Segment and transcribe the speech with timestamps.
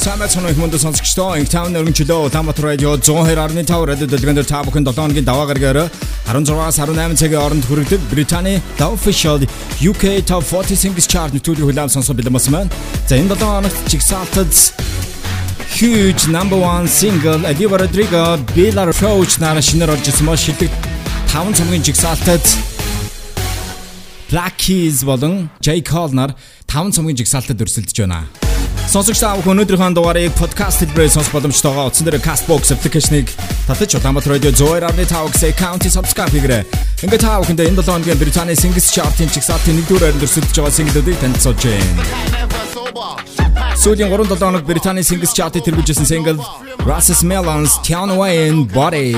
[0.00, 5.26] Самбай цонх мөндө сонсогчдоо Inktown өргөнчлөө Улаанбаатар радио 102.5 радио дэлгэнд та бүхэн 7 хоногийн
[5.28, 5.92] даваа гаргаар
[6.24, 9.44] 16-аас 18 цагийн хооронд хүргэдэг Британий The Official
[9.84, 12.72] UK Top 40 Singles Chart нэвтрүүлгийг хүлээн сонсох бэлэн болсон байна.
[13.04, 14.52] За энэ 7 хоногт чигсаалтад
[15.76, 20.72] huge number 1 single Adiva Rodrigo Bella Roach нараа шинээр орж ирсэн маш шилдэг
[21.28, 22.40] 5 цомгийн жигсаалтад
[24.32, 26.32] Black Keys болон J Cole нар
[26.72, 28.49] 5 цомгийн жигсаалтад өрсөлдөж байна.
[28.90, 33.30] Сонсогч та бүхэн өнөөдрийнхөө дугаарыг подкаст хэлбэрээр сонсох боломжтойгоо утсан дээр Castbox application-ыг
[33.70, 36.66] татаж Улаанбаатар радио 102.5 гэсэн аккаунтыг subscribe хийгээрэй.
[37.06, 41.22] Ингээд та бүхэндээ энэ 7 хоногийн Британий Singles Chart-ын жигсаалтын 1-р байранд өрсөлдөж байгаа single-үүдийг
[41.22, 42.02] танилцуулж байна.
[43.78, 46.42] Сүүлийн 3-7 хоног Британий Singles Chart-ыг тэргүүлжсэн single
[46.82, 49.14] Rasmus Melons Town Away in Body.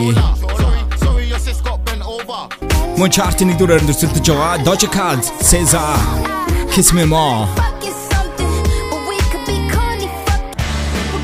[3.01, 5.97] Мөн чартын 1-р байранд өрсөлдөж байгаа Doja Cat Caesar
[6.69, 7.72] Kiss Me More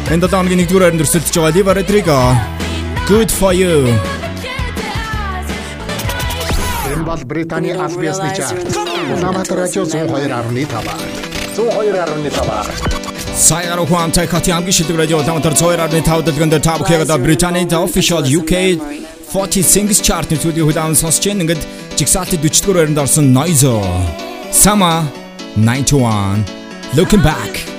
[0.08, 2.16] Энэ 7 хоногийн 1-р байранд өрсөлдөж байгаа Liva Rodrigo
[3.08, 3.92] Good for you.
[6.92, 8.56] Энэ бол Британий аль биесны чарт.
[9.12, 10.64] Улаанбаатар радио 102.5.
[11.56, 13.36] 102.5.
[13.36, 18.80] Саяар ухаантай хати амгийн шилдэг радио Улаанбаатар 102.5 дэлгэнд та бүхэнд Британий The Official UK
[19.28, 21.44] 40 Singles Chart нэвтрүүлгийг хүлээн сонсож байна.
[21.44, 21.62] Ингээд
[22.00, 23.84] жигсаалтын 40-р байранд орсон Noizo.
[24.52, 25.04] Sama
[25.56, 26.48] 91
[26.96, 27.77] Looking back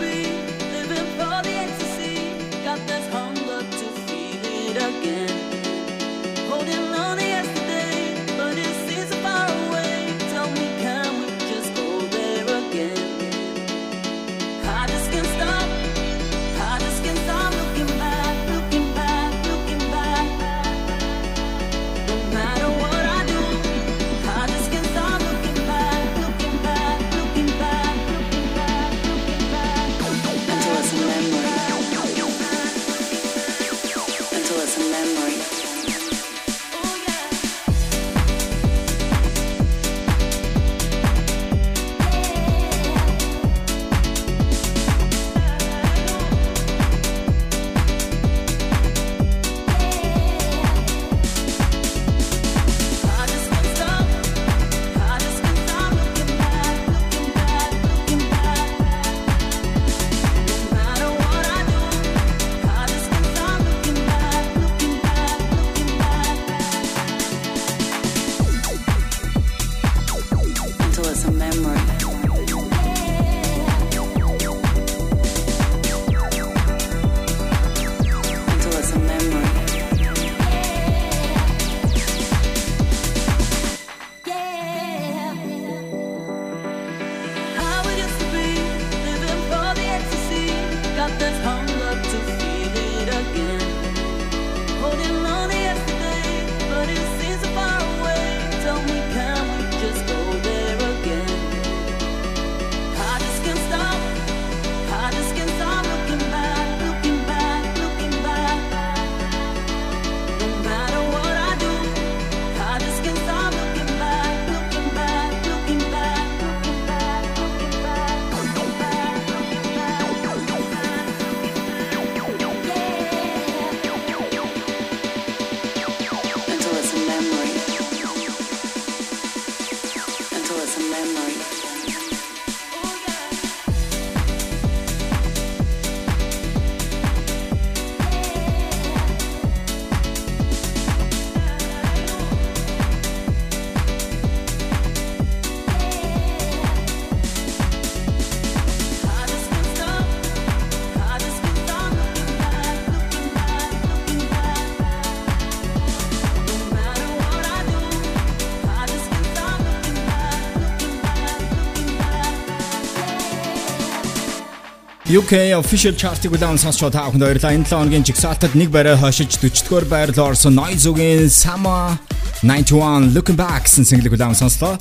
[165.10, 167.58] UK official chart-ыг улаан сонсч та бүхэнд баярлалаа.
[167.58, 171.98] Энэ 7 хоногийн жигсаалтад нэг байраа хойшиж 40-р байр руу орсон Noizo-гийн Sama
[172.46, 174.78] 91 Looking Back single-ийг улаан сонслоо.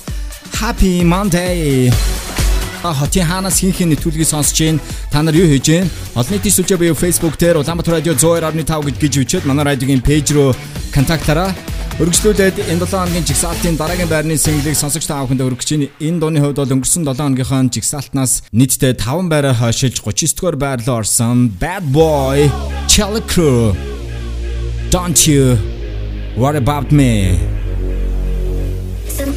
[0.61, 1.89] Happy Monday.
[2.85, 4.79] А хотын хаанаас хинхэн нэтгүүлгийг сонсож байна.
[5.09, 5.89] Та нар юу хийж байна?
[6.13, 10.29] Олон нийтийн сүлжээ буюу Facebook дээр Улаанбаатар радио 102.5 гэж гиж үчихэд манай радиогийн пэйж
[10.37, 10.53] рүү
[10.93, 11.49] контактаараа
[11.99, 16.39] Өргөжлүүлээд энэ 7 хоногийн жигсаалтын дараагийн байрны single-ийг сонсогч та бүхэнд өргөж чинь энэ дууны
[16.39, 21.83] хувьд бол өнгөрсөн 7 хоногийнхаа жигсаалтнаас нийтдээ 5 байраа хойшилж 39-р байр руу орсон Bad
[21.91, 22.47] Boy
[22.87, 23.75] Charlie Crew.
[24.95, 25.59] Don't you
[26.39, 27.35] worry about me.
[29.11, 29.27] So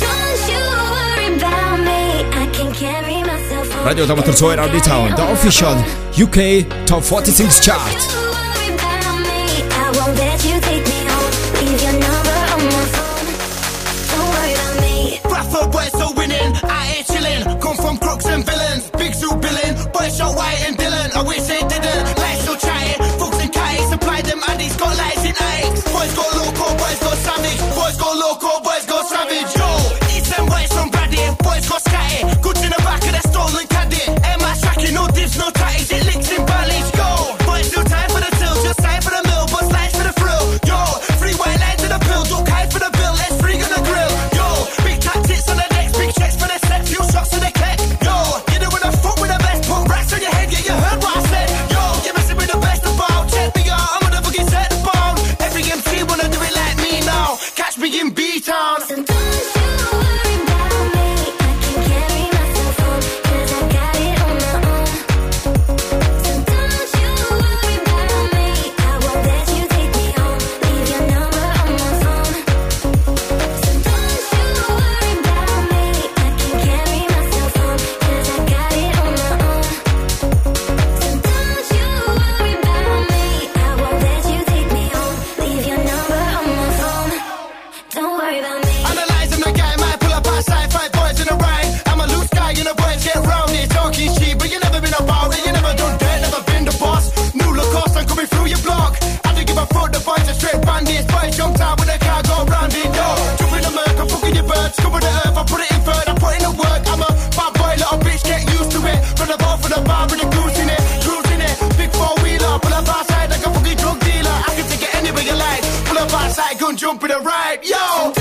[116.98, 118.11] don't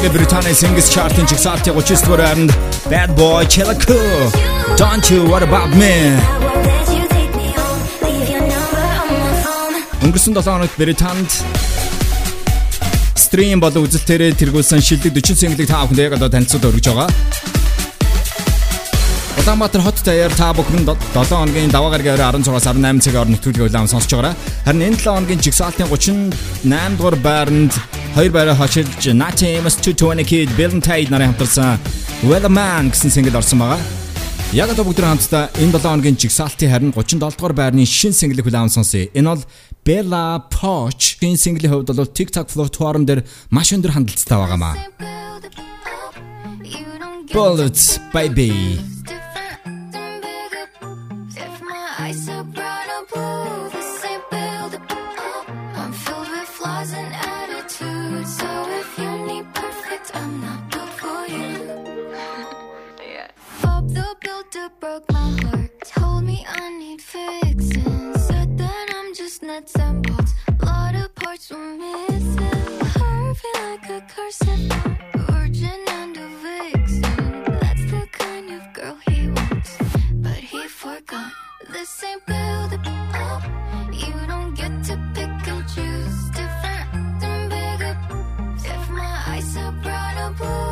[0.00, 0.56] 46 chart.
[0.56, 2.52] Singles Chart-ын жигсаалтын 39 дугаар байранд
[2.88, 4.00] Bad Boy Chelaku
[4.80, 6.16] Don't You What About Me
[10.00, 11.30] Өнгөрсөн 7 хоногт Британд
[13.12, 17.08] стрим болон үзэлтээрээ тэргүүлсэн шилдэг 40 single-ыг та бүхэнд яг одоо танилцуулж өргөж байгаа.
[19.44, 24.16] Улаанбаатар хот даяар та бүхэн 7 хоногийн даваа гарагийн 16-аас 18 цагаар нэвтрүүлэг улаан сонсож
[24.16, 24.34] байгаарай.
[24.64, 27.76] Харин энэ 7 хоногийн жигсаалтын 38 дугаар байранд
[28.14, 31.78] хоёр байраа хашилж Natimes 220 Kid Bill Tide нарын хамтарсан
[32.26, 33.78] Weatherman гэсэн single орсон байгаа.
[34.52, 38.68] Яг одоо бүгд хамтдаа энэ 7 хоногийн жигсаалтын харин 37 дугаар байрны шин single хүлээн
[38.74, 39.06] сонсъё.
[39.14, 39.44] Энэ бол
[39.86, 43.22] Bella Poch энэ single-ийн хувьд бол TikTok платформ дээр
[43.54, 44.74] маш өндөр хандлттай байгаамаа.
[47.30, 48.50] Bullets baby
[69.50, 70.32] nuts and bolts.
[70.60, 72.80] A lot of parts were missing.
[72.94, 74.42] Heart feel like a curse.
[75.28, 77.44] Virgin and a vixen.
[77.60, 79.76] That's the kind of girl he wants.
[80.24, 81.32] But he forgot.
[81.72, 83.42] This ain't build up.
[84.04, 86.18] You don't get to pick and choose.
[86.38, 87.96] Different and bigger.
[88.74, 90.69] If my eyes are brown or blue.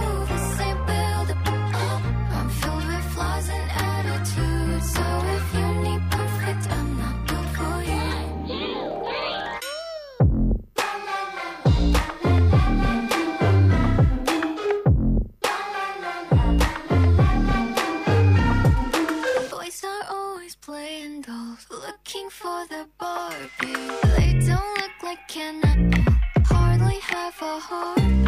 [22.49, 23.75] For the Barbie.
[24.17, 25.61] They don't look like Ken
[26.47, 28.28] hardly have a heartbeat.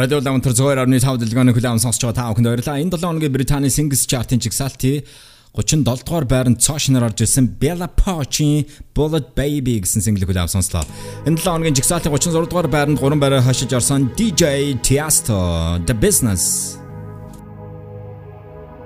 [0.00, 2.80] Радио Ламтар 102.5 дэлгөөний хүлээм сонсч байгаа та бүхэнд баярлалаа.
[2.80, 5.04] Энэ 7 хоногийн Британий Singles Chart-ын жигсаалтын
[5.52, 8.64] 37 дугаар байранд цоошноор орж ирсэн Bella Poch-ийн
[8.96, 10.88] Bullet Baby гэсэн single хүлээм сонслоо.
[11.28, 15.36] Энэ 7 хоногийн жигсаалтын 36 дугаар байранд 3 байраа хашиж орсон DJ Tiesto
[15.84, 16.80] The Business.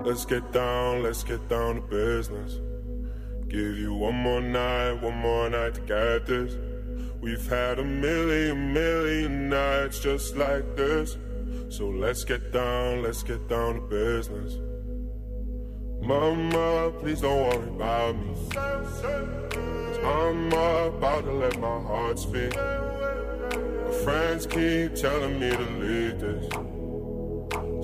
[0.02, 2.58] Let's get down, let's get down to business.
[3.46, 6.58] Give you one more night, one more night to get this.
[7.24, 11.16] We've had a million, million nights just like this.
[11.70, 14.58] So let's get down, let's get down to business.
[16.02, 18.34] Mama, please don't worry about me.
[20.04, 22.54] I'm about to let my heart speak.
[22.54, 26.46] My friends keep telling me to leave this.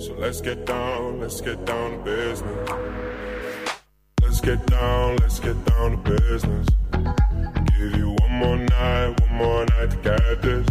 [0.04, 2.70] So let's get down, let's get down to business.
[4.20, 6.66] Let's get down, let's get down to business.
[7.78, 10.66] Give you more night, one more night to get this.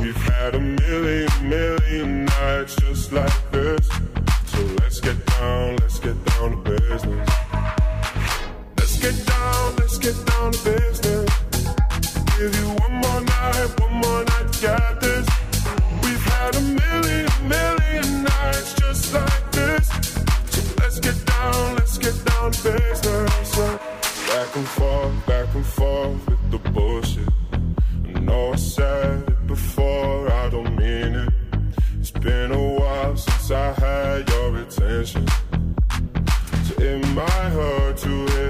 [0.00, 3.88] We've had a million, million nights just like this.
[4.46, 7.28] So let's get down, let's get down to business.
[8.76, 11.30] Let's get down, let's get down to business.
[12.36, 15.26] Give you one more night, one more night to get this.
[16.02, 19.88] We've had a million, million nights just like this.
[20.52, 23.56] So let's get down, let's get down to business.
[24.28, 26.40] Back and forth, back and forth
[26.72, 27.28] bullshit.
[28.14, 31.32] I know I said it before, I don't mean it.
[31.98, 35.26] It's been a while since I had your attention.
[36.64, 38.49] So it might hurt to hit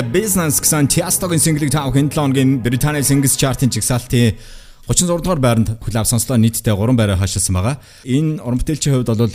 [0.00, 4.38] The Business гэсэн Tiesto-гийн single-ийг та бүхэн 7 хоногийн Британий Singles Chart-ын жигсаалтын
[4.88, 7.76] 36 дугаар байранд хүлээв сонслоо нийтдээ 3 байраа хашилсан байгаа.
[8.04, 9.34] Энэ уран бүтээлчийн хувьд бол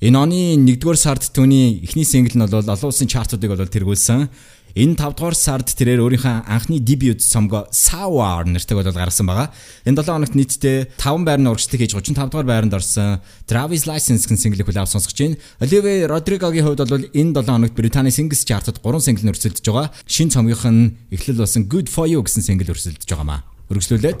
[0.00, 4.28] энэ оны 1-р сард түүний эхний single нь бол олон улсын чартуудыг бол тэргүүлсэн.
[4.76, 9.48] Энэ 5 дугаар сард тэрээр өөрийнхөө анхны дебют цомгоо Sour нэртэйг бол гаргасан байгаа.
[9.88, 14.36] Энэ 7 хоногт нийтдээ 5 байрны урагшлыг хийж 35 дугаар байранд орсон Travis License гэх
[14.36, 15.40] single-ийг хүлээв сонсгож байна.
[15.64, 19.88] Olivia Rodrigo-гийн хувьд бол энэ 7 хоногт Британий Singles Chart-д 3 single өрсөлдөж байгаа.
[20.04, 23.48] Шинэ цомгийнх нь эхлэл болсон Good For You гэсэн single өрсөлдөж байгаамаа.
[23.72, 24.20] Өргөжлүүлээд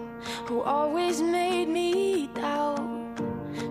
[0.45, 3.19] who always made me doubt.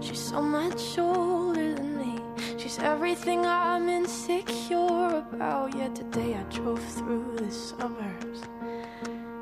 [0.00, 2.20] She's so much older than me.
[2.58, 5.76] She's everything I'm insecure about.
[5.76, 8.40] Yet today I drove through the suburbs.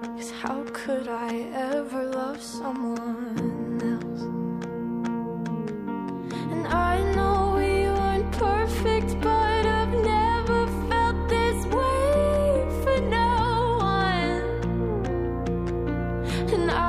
[0.03, 4.23] Cause how could I ever love someone else?
[6.53, 9.38] And I know we weren't perfect, but.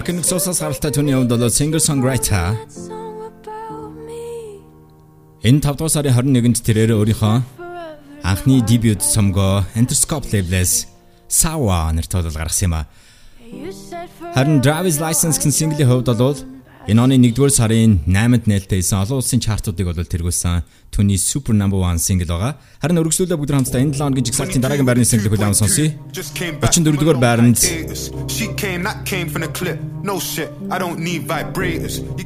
[0.00, 0.06] gone.
[0.06, 2.52] Америкийн нэгдсэн гаралтай түүний хувьд бол singer songwriter
[5.40, 7.36] энэ 5 дугаар сарын 21-нд тэрээр өөрийнхөө
[8.20, 10.84] анхны дебют цомгоо Interscope label-с
[11.32, 12.84] Sawa нэртэй гаргасан юм а.
[14.36, 14.60] Харин.
[14.60, 16.36] Driver's License гэсэн single-ийн хувьд бол
[16.86, 20.62] энэ оны 1-р сарын 8-нд нээлттэй исэн олон улсын чартуудыг бол тэргүүлсэн
[20.94, 22.54] түүний Super Number 1 single байгаа.
[22.78, 25.90] Харин өргөжлүүлээ бүгд хамтдаа энэ 7 өдрийн жигсаалтын дараагийн байрны single хүлээн сонсъё.
[26.14, 27.58] 34-р байранд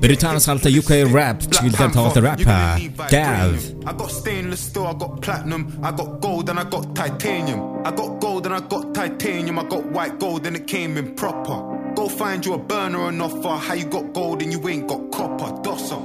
[0.04, 2.76] Британаас гаралтай UK rap чиглэлээр тоглолтой rapper
[3.08, 3.56] Gav.
[3.88, 7.80] I got stainless steel, I got platinum, I got gold and I got titanium.
[7.80, 11.16] I got gold and I got titanium, I got white gold and it came in
[11.16, 11.69] proper.
[11.94, 13.56] Go find you a burner and offer.
[13.56, 15.60] How you got gold and you ain't got copper?
[15.62, 15.98] Dosser.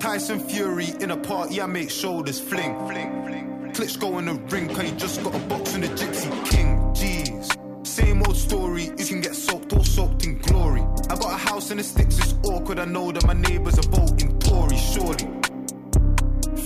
[0.00, 2.78] Tyson Fury in a party, I make shoulders fling.
[2.86, 3.72] fling, fling.
[3.72, 6.78] Klitschko in the ring, cause you just got a box from the Gypsy King.
[6.94, 7.86] Jeez.
[7.86, 10.82] Same old story, you can get soaked or soaked in glory.
[11.10, 12.78] I got a house in the sticks, it's awkward.
[12.78, 15.37] I know that my neighbors are voting Tory, surely.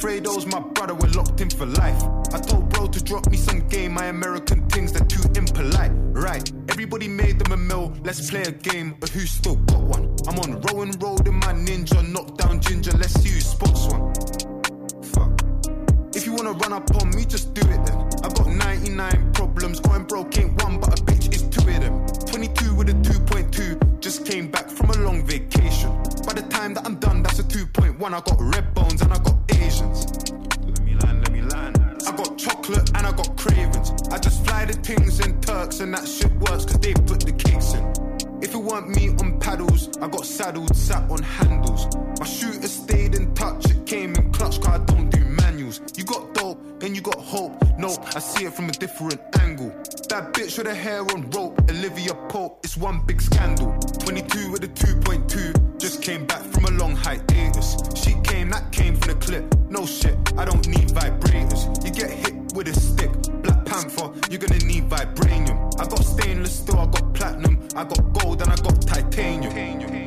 [0.02, 2.02] Fredo's my brother, we're locked in for life.
[2.34, 5.92] I told bro to drop me some game, my American things, they're too impolite.
[6.10, 10.16] Right, everybody made them a mill, let's play a game of who still got one.
[10.26, 14.12] I'm on Rowan Road in my ninja, knock down ginger, let's see who spots one.
[15.04, 15.40] Fuck.
[16.16, 18.10] If you wanna run up on me, just do it then.
[18.24, 22.04] I got 99 problems, going broke ain't one, but a bitch is two of them.
[22.26, 25.90] 22 with a 2.2, just came back from a long vacation.
[26.26, 28.02] By the time that I'm done, that's a 2.1.
[28.02, 30.30] I got red bones and I got Asians.
[30.66, 31.78] Let me land, let me land.
[32.06, 33.92] I got chocolate and I got cravings.
[34.10, 37.32] I just fly the things in Turks and that shit works cause they put the
[37.32, 37.84] cakes in.
[38.42, 41.86] If it weren't me on paddles, I got saddled, sat on handles.
[42.18, 45.01] My shooter stayed in touch, it came in clutch, cause I don't
[47.92, 49.68] Nope, I see it from a different angle.
[50.08, 53.78] That bitch with her hair on rope, Olivia Pope, it's one big scandal.
[53.98, 57.76] 22 with a 2.2, just came back from a long hiatus.
[57.94, 59.44] She came, that came from the clip.
[59.68, 61.84] No shit, I don't need vibrators.
[61.84, 65.58] You get hit with a stick, Black Panther, you're gonna need vibranium.
[65.78, 70.01] I got stainless steel, I got platinum, I got gold, and I got titanium.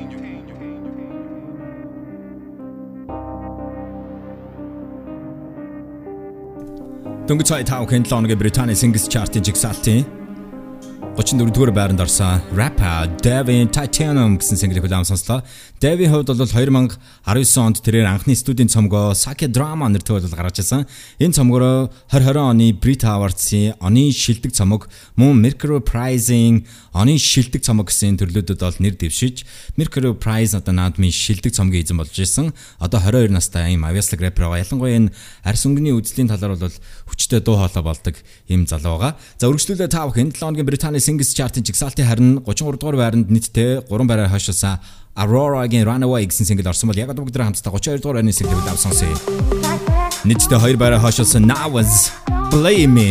[7.26, 10.06] Дөнгөж сая 5 хэн 7 оны Британий Singles Chart-ын жигсаалтын
[11.16, 15.48] 34 дугаар байранд орсон rapper Devin Titanium гэсэн single хүлээм сонслоо.
[15.80, 20.84] Devin хувьд бол 2019 онд тэрээр анхны студийн цомгоо Sake Drama нэртэй бол гаргаж ирсэн.
[21.24, 27.88] Энэ цомгоор 2020 оны Brit Awards-ийн оны шилдэг цомог мөн Mercury Prize-ийн оны шилдэг цомог
[27.96, 29.48] гэсэн төрлүүдэд бол нэр дэвшиж
[29.80, 32.52] Mercury Prize одоо наадмын шилдэг цомгийн эзэн болж ирсэн.
[32.84, 34.68] Одоо 22 настай ийм авьяаслаг рэпер байгаа.
[34.68, 35.16] Ялангуяа энэ
[35.48, 36.76] арьс өнгөний үзлийн талаар бол
[37.08, 38.16] хүчтэй дуу хоолой болдог
[38.52, 39.16] ийм залуу байгаа.
[39.40, 43.86] За үргэлжлүүлээ та бүхэн 7 хоногийн Британий Singles Chart-ын жигсаалтын харин 33 дугаар байранд нийтдээ
[43.86, 44.82] 3 байраар хойшилсан
[45.14, 48.90] Aurora-гийн Runaway гэсэн single орсон бол яг одоо бүгд хамтдаа 32 дугаар байрны single авсан
[48.90, 49.14] сонсъё.
[50.26, 52.10] Нийтдээ 2 байраар хойшилсан Nawaz
[52.50, 53.10] Blame Me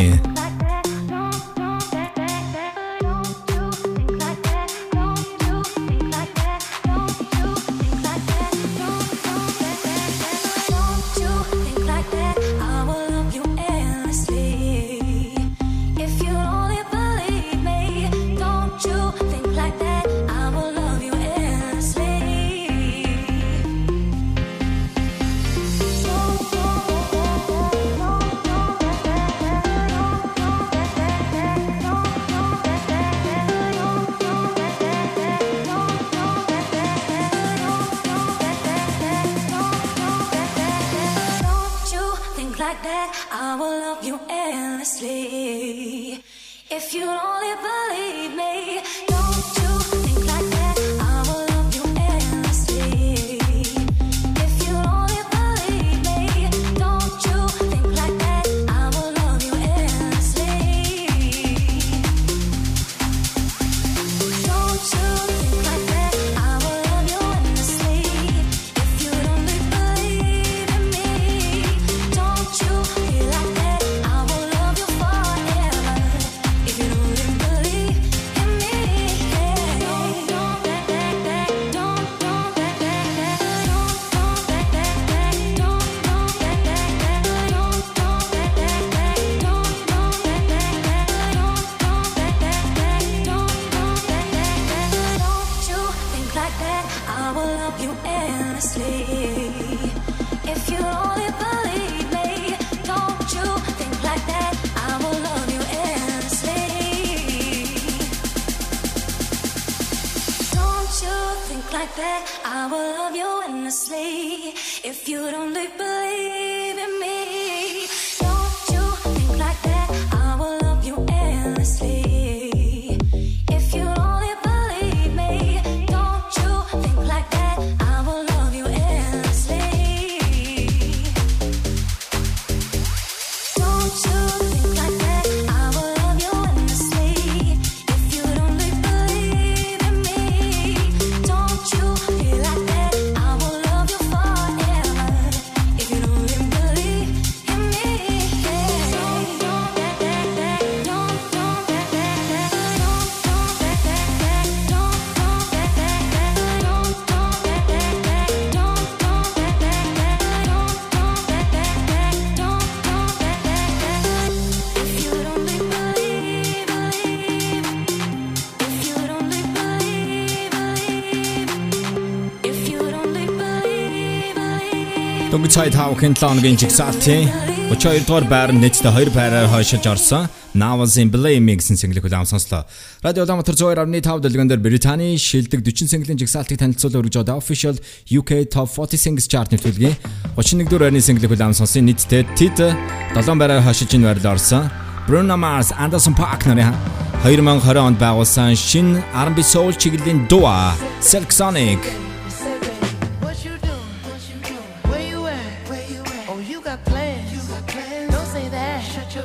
[175.44, 177.28] believe Дөнгөж цай тавхын 7 хоногийн жигсаалтын
[177.68, 180.28] 32 дугаар байранд нийтдээ 2 байраар хойшилж орсон.
[180.56, 182.64] Nawaz-ийн Blame Me гэсэн single хүлээм сонслоо.
[183.04, 187.76] Радио Улаанбаатар 102.5 дэлгэн дээр Британий шилдэг 40 single-ийн жигсаалтыг танилцуулан өргөж байгаа Official
[188.08, 189.96] UK Top 40 Singles Chart-ны төлгийн
[190.32, 191.92] 31 дугаар байрны single хүлээм сонсон.
[191.92, 194.72] Нийтдээ Tit 7 байраар хойшилж ин байрлал орсон.
[195.04, 196.72] Bruno Mars, Anderson .Paak нарын
[197.20, 200.72] 2020 онд байгуулсан шинэ R&B Soul чиглэлийн дуа
[201.04, 202.13] Silk Sonic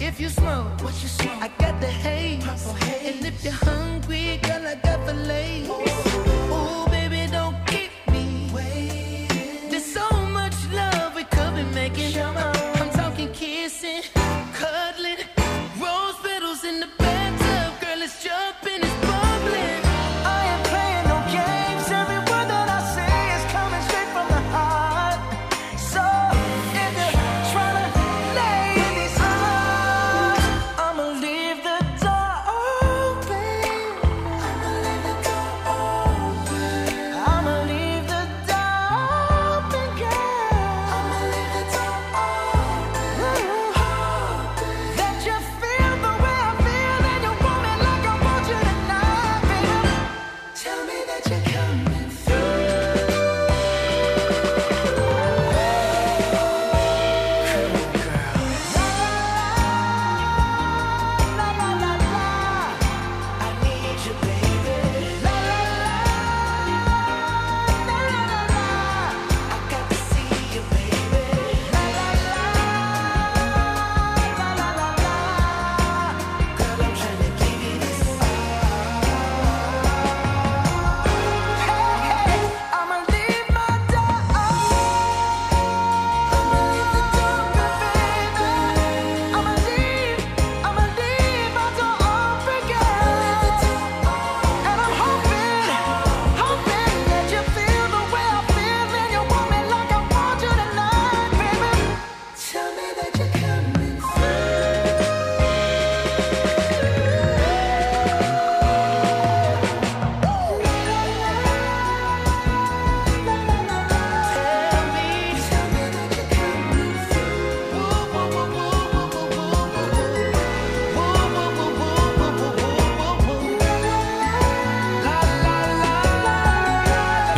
[0.00, 1.40] If you smoke, what you smoke?
[1.40, 2.44] I got the haze.
[3.04, 5.68] And if you're hungry, girl, I got fillets.
[5.68, 5.93] Ooh,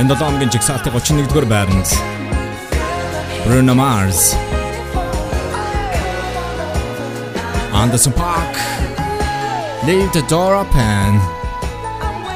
[0.07, 1.91] 2007 оны жигсаалтын 31-р байранд.
[3.43, 4.37] Bruno Mars.
[7.75, 8.55] Anderson Park.
[9.83, 11.19] Leave the Door Open.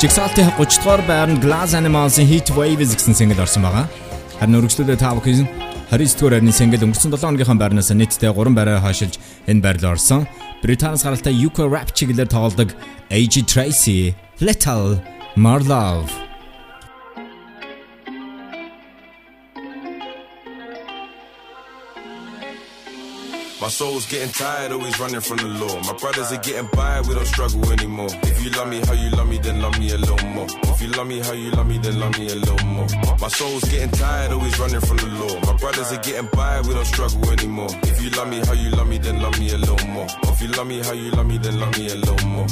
[0.02, 3.86] Жигсаалтын 30-р байранд Glass Animals-ийн Heat Waves гэсэн сэнгэл орсон байгаа.
[4.40, 5.46] Харин өргөжлөдөө та бүхэн
[5.94, 10.26] 29-р байрны сэнгэл өнгөрсөн 7 оныхон байрнаас нийтдээ 3 байраа хойшилж энэ байрлал орсон.
[10.58, 12.74] Британаас гаралтай UK rap чиглэлээр тоглодог
[13.14, 14.10] AG Tracy,
[14.42, 14.98] Little,
[15.38, 16.19] More Love.
[23.70, 25.80] Soul's getting tired, always running from the law.
[25.82, 28.08] My brothers are getting by, we don't struggle anymore.
[28.22, 30.46] If you love me how you love me, then love me a little more.
[30.62, 32.86] If you love me how you love me, then love me a little more.
[33.20, 35.40] My soul's getting tired, always running from the law.
[35.40, 37.68] My brothers are getting by, we don't struggle anymore.
[37.82, 40.06] If you love me how you love me, then love me a little more.
[40.22, 42.46] If you love me how you love me, then love me a little more.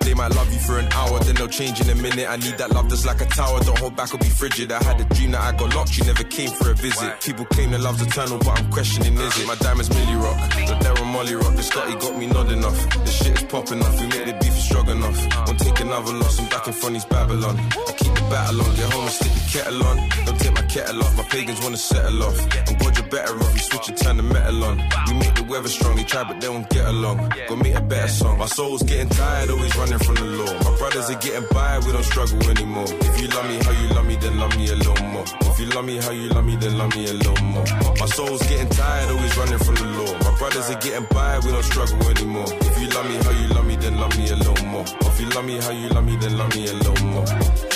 [0.00, 2.26] They might love you for an hour, then they'll change in a minute.
[2.30, 3.60] I need that love that's like a tower.
[3.60, 4.72] Don't hold back or be frigid.
[4.72, 7.20] I had a dream that I got locked, you never came for a visit.
[7.20, 9.46] People claim that love's eternal, but I'm questioning is it?
[9.46, 11.54] My diamonds Millie Rock, the Darren Molly Rock.
[11.54, 12.78] The Scotty got me nodding off.
[12.90, 14.00] The shit is popping off.
[14.00, 15.18] We make the beef strong enough.
[15.46, 16.38] Won't take another loss.
[16.38, 17.56] I'm back in front of Babylon.
[17.58, 19.96] I keep the battle on, get home and stick the kettle on.
[20.26, 21.16] Don't take my kettle off.
[21.16, 22.38] My pagans wanna settle off.
[22.68, 23.52] I'm God, you're better off.
[23.54, 24.76] You switch and turn the metal on.
[25.08, 25.96] We make the weather strong.
[25.96, 27.32] They try, but they won't get along.
[27.48, 28.38] Go make a better song.
[28.38, 30.52] My soul's getting tired, always running from the law.
[30.64, 32.86] My brothers are getting by, we don't struggle anymore.
[32.88, 35.24] If you love me how you love me, then love me a little more.
[35.40, 37.64] If you love me how you love me, then love me a little more.
[37.98, 40.27] My soul's getting tired, always running from the law.
[40.38, 42.46] Brothers are getting by, we don't struggle anymore.
[42.48, 44.84] If you love me how you love me, then love me a little more.
[45.00, 47.67] If you love me how you love me, then love me a little more.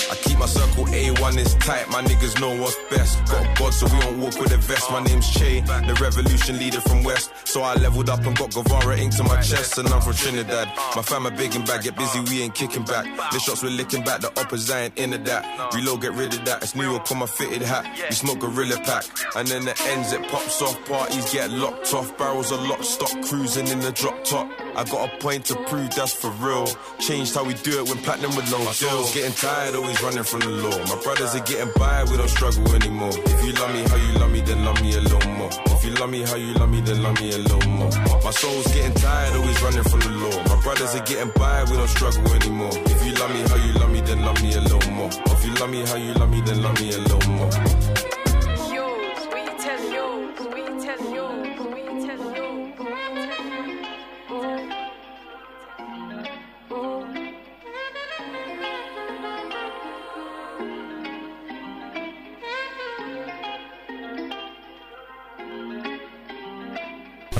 [0.43, 3.17] My circle A1 is tight, my niggas know what's best.
[3.31, 4.91] Got God, so we don't walk with a vest.
[4.91, 7.31] My name's Che, the revolution leader from West.
[7.47, 10.67] So I leveled up and got Guevara ink to my chest, and I'm from Trinidad.
[10.97, 13.05] My fam are big and bad, get busy, we ain't kicking back.
[13.31, 15.73] The shots we're licking back, the uppers I ain't into that.
[15.73, 16.61] Reload, get rid of that.
[16.61, 17.85] It's New York on my fitted hat.
[18.09, 19.05] We smoke Gorilla Pack,
[19.37, 20.75] and then the ends it pops off.
[20.85, 24.51] Parties get locked off, barrels are locked, stop cruising in the drop top.
[24.75, 26.67] I got a point to prove that's for real.
[26.99, 28.73] Changed how we do it when platinum with no My
[29.13, 30.77] getting tired, always running from the law.
[30.89, 33.13] My brothers are getting by, we don't struggle anymore.
[33.13, 35.49] If you love me how you love me, then love me a little more.
[35.67, 37.91] If you love me how you love me, then love me a little more.
[38.25, 40.37] My soul's getting tired, always running from the law.
[40.49, 42.73] My brothers are getting by, we don't struggle anymore.
[42.73, 45.09] If you love me how you love me, then love me a little more.
[45.13, 47.72] If you love me how you love me, then love me a little more.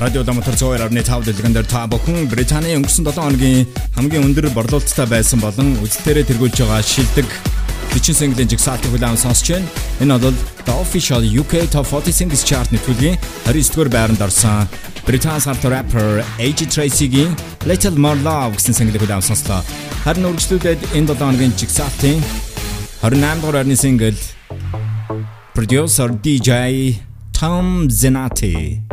[0.04, 3.64] Радио Домтор 102.5 дэлгэн дээр та бүхэн Британий өнгөрсөн 7 хоногийн
[3.96, 7.24] хамгийн өндөр борлуулалттай байсан болон үзэлтээрээ тэргүүлж байгаа шилдэг
[7.96, 9.64] 40 single-ийн жигсаалтыг хүлээн сонсч байна.
[10.04, 10.36] Энэ бол
[10.68, 13.16] The Official UK Top 40 Singles Chart нэвтрүүлгийн
[13.48, 14.68] 29-р байранд орсон
[15.08, 17.32] Британи сарт rapper AJ Tracy-гийн
[17.64, 19.64] Little More Love гэсэн single-ийг хүлээн сонслоо.
[20.04, 22.20] Харин үргэлжлүүлээд энэ 7 хоногийн жигсаалтын
[23.00, 24.20] 28 дугаар орны single
[25.56, 27.00] producer DJ
[27.32, 28.84] Tom Zenati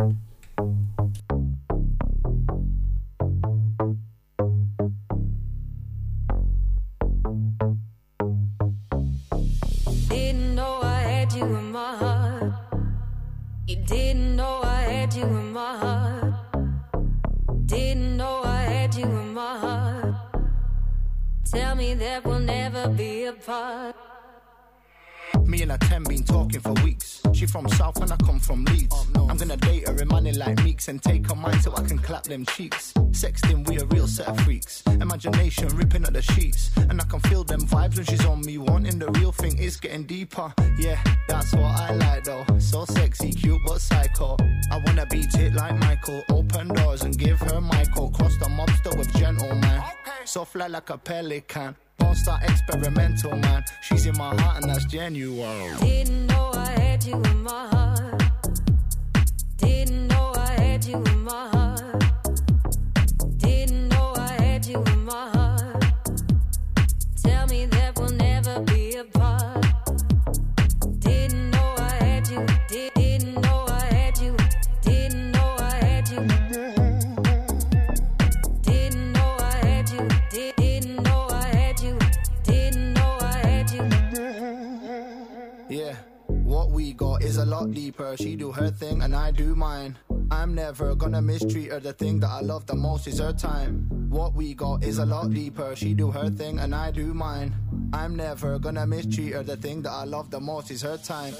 [95.74, 95.86] deeper.
[95.86, 97.54] She do her thing and I do mine.
[97.92, 99.42] I'm never gonna mistreat her.
[99.42, 101.34] The thing that I love the most is her time.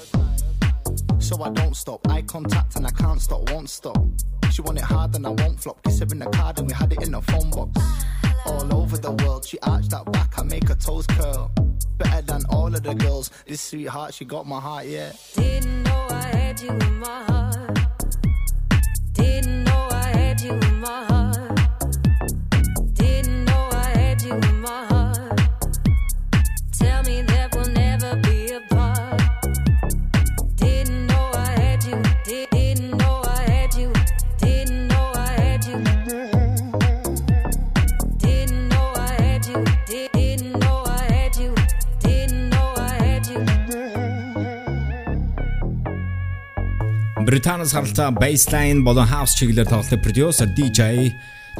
[1.19, 2.07] So I don't stop.
[2.09, 3.97] Eye contact and I can't stop, won't stop.
[4.51, 5.81] She want it hard and I won't flop.
[5.83, 7.71] Kiss her in the card and we had it in the phone box.
[8.45, 11.49] All over the world, she arched that back, I make her toes curl.
[11.97, 13.31] Better than all of the girls.
[13.47, 15.13] This sweetheart, she got my heart, yeah.
[15.35, 17.79] Didn't know I had you in my heart.
[19.13, 21.12] Didn't know I had you in my heart.
[47.33, 50.81] Британаас харалцаа bassline болон house чиглэлээр тоглох producer DJ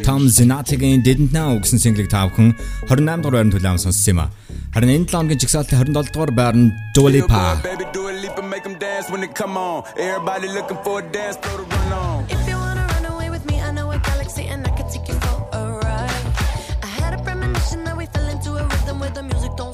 [0.05, 2.53] Tom Zenati-гийн Didn't Know гэсэн single-ийг та бүхэн
[2.86, 4.29] 28 дугаар байранд хүлээн сонссон юм а.
[4.69, 7.57] Харин энэ 7 хоногийн жигсаалтын 27 дугаар байранд Dua Lipa.
[7.65, 9.81] Baby, do a leap and make them dance when it come on.
[9.97, 12.21] Everybody looking for a dance, throw the run on.
[12.29, 15.09] If you wanna run away with me, I know a galaxy and I can take
[15.09, 16.25] you for a ride.
[16.86, 19.73] I had a premonition that we fell into a rhythm where the music don't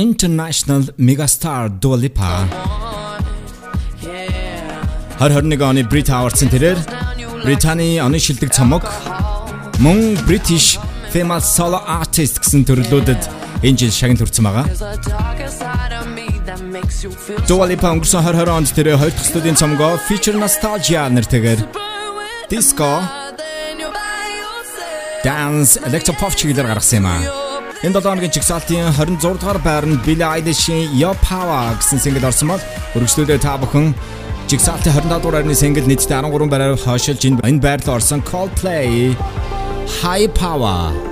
[0.00, 2.48] International Megastar Dua Lipa
[4.00, 4.80] Yeah.
[5.20, 6.78] 2021 оны Brit Awards-ын тэрээр
[7.44, 8.88] Британий оны шилдэг цомог
[9.84, 10.80] мөн British
[11.12, 13.28] Female Solo Artist гэсэн төрлүүдэд
[13.60, 14.64] энэ жил шагнал хүрсэн байгаа.
[17.44, 21.60] Dua Lipa өнгөрсөн 2020 онд тэр хоёр дахь студийн цомгоо Feature Nostalgia нэртэйгээр
[22.48, 23.04] Disco.
[25.20, 27.49] Dance Electropop чиглэлээр гаргасан юм аа.
[27.82, 32.62] Энэ 7 хоногийн чигсалтын 26 дугаар байранд Billie Eilish-ийн Your Power гэсэн single орсон бол
[32.92, 33.94] өргөжлөлөө та бүхэн.
[34.52, 39.16] Чигсалтын 25 дугаар байрны single нийтдээ 13 байраар хойшилж энэ байрлал орсон Coldplay.
[40.04, 41.09] High Power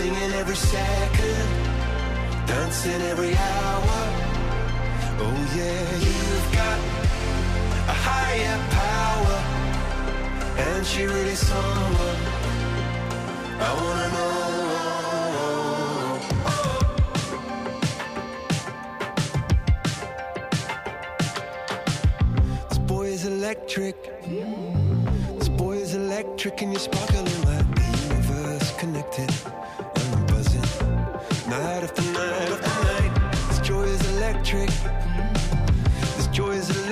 [0.00, 1.48] singing every second,
[2.46, 3.98] dancing every hour.
[5.24, 6.78] Oh, yeah, you've got
[7.94, 9.38] a higher power.
[10.66, 12.20] And she really someone
[13.66, 14.40] I wanna know.
[22.68, 23.96] This boy is electric.
[25.38, 27.29] This boy is electric, and you're sparkling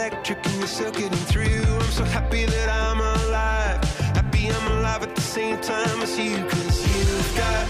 [0.08, 1.44] electric, and you're circuiting through.
[1.44, 3.82] I'm so happy that I'm alive.
[4.14, 7.64] Happy I'm alive at the same time as you, cause you've got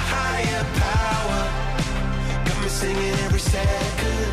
[0.00, 1.40] a higher power.
[2.46, 4.30] Got me singing every second,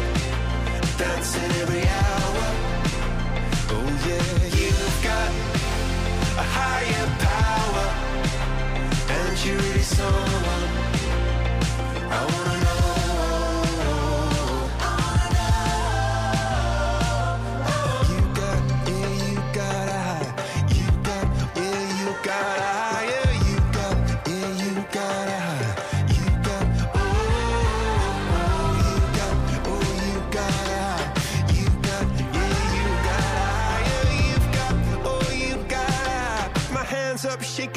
[0.97, 2.45] dancing every hour.
[3.75, 5.29] Oh yeah, you've got
[6.43, 7.85] a higher power,
[9.17, 10.65] and you really someone
[12.09, 12.56] I wanna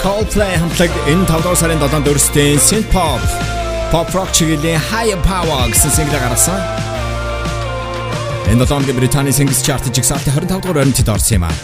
[0.00, 3.20] Coldplay хамтлаг энэ 5 дугаар сарын 7-нд өрсөлдөөн synth pop
[3.92, 6.56] pop rock чиглэлийн Higher Power гэсэн single гаргасан.
[8.48, 11.56] Энэ 7 хоногийн Британий Singles Chart жигсаалтын 25 дугаар тэд орсон юм аа.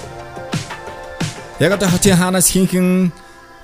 [1.65, 3.09] Яг одоо хотын хаанаас хинхэн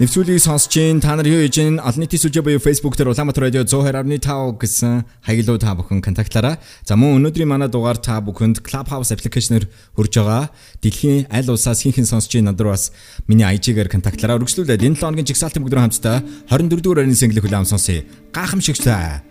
[0.03, 3.47] Нэвсүүлийг сонсож гин та нар юу хийж гин олон нийтийн сүлжээ буюу Facebook дээр Улаанбаатар
[3.47, 6.59] радио 102.5 гэсэн хаяглуу та бүхэн контактлаараа.
[6.83, 10.51] За мөн өнөөдрийн манай дугаар та бүхэнд Clubhouse аппликейшнээр хүрж байгаа.
[10.83, 12.91] Дэлхийн аль улсаас хинхэн сонсож гин надад бас
[13.31, 16.19] миний IG-гээр контактлаараа үргэлжлүүлээд энэ 7 өдрийн жигсаалтын бүгдрэн хамтдаа
[16.51, 18.03] 24 дугаар арийн single хүлээм сонсъё.
[18.35, 19.23] Гайхамшигтай.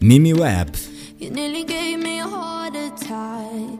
[0.00, 0.72] Mimi Web.
[1.20, 3.76] You nearly gave me a heart attack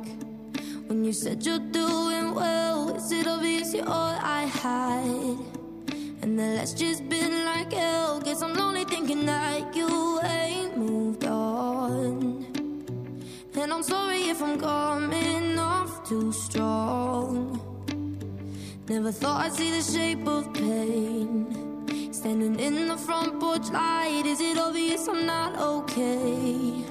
[0.93, 2.93] when you said you're doing well.
[2.93, 5.54] Is it obvious you're all I had?
[6.25, 8.19] And the last just been like hell.
[8.19, 12.47] Guess I'm lonely thinking that you ain't moved on.
[13.55, 17.61] And I'm sorry if I'm coming off too strong.
[18.89, 22.11] Never thought I'd see the shape of pain.
[22.11, 26.87] Standing in the front porch light, is it obvious I'm not okay?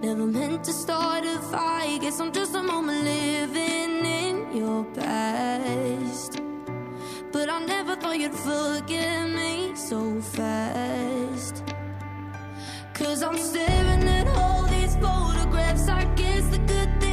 [0.00, 2.02] Never meant to start a fight.
[2.02, 6.49] Guess I'm just a moment living in your past.
[7.32, 11.62] But I never thought you'd forgive me so fast.
[12.92, 15.88] Cause I'm staring at all these photographs.
[15.88, 17.09] I guess the good thing.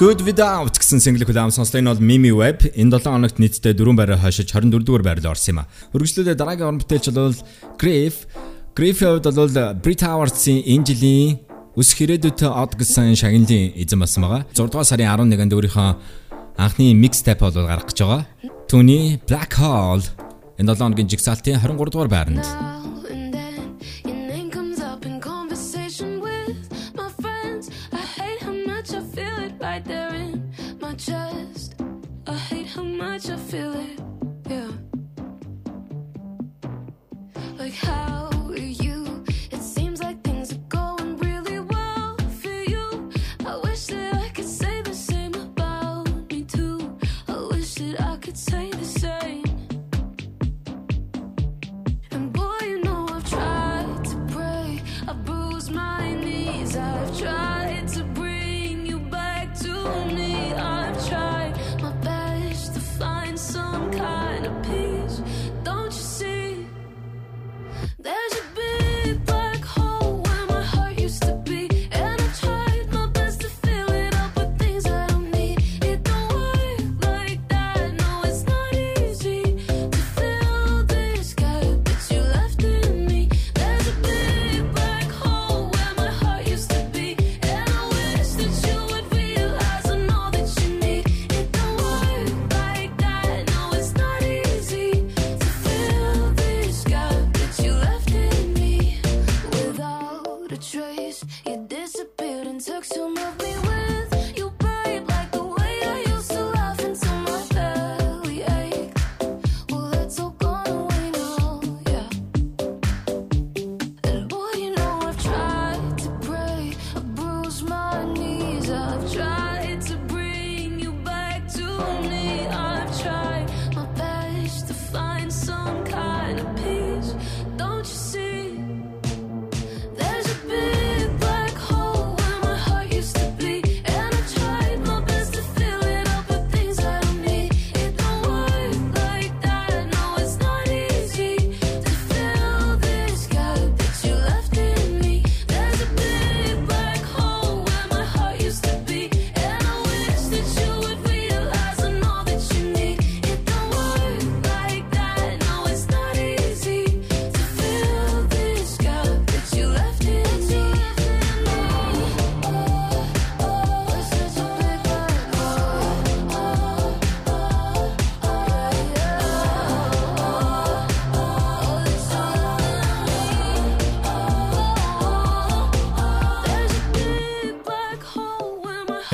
[0.00, 3.92] Good Without гэсэн single хүлээм сонслоо энэ бол Mimi Web энэ 7 хоногт нийтдээ 4
[4.00, 5.68] байраа хойшиж 24 дугаар байрлал орсон юм а.
[5.92, 7.36] Үргэлжлүүлээ дараагийн орон бүтээлч бол
[7.76, 8.24] Grief.
[8.72, 9.52] Grief-ийн хувьд бол
[9.84, 11.44] Brit Awards-ийн энэ жилийн
[11.76, 14.48] өсөх ирээдүйтэй од гэсэн шагналын эзэн болсон байгаа.
[14.56, 15.88] 6 дугаар сарын 11-нд өөрийнхөө
[16.56, 18.24] анхны mixtape бол гаргах гэж байгаа.
[18.72, 20.08] Түүний Black Hole
[20.56, 22.79] энэ 7 хоногийн жигсаалтын 23 дугаар байранд.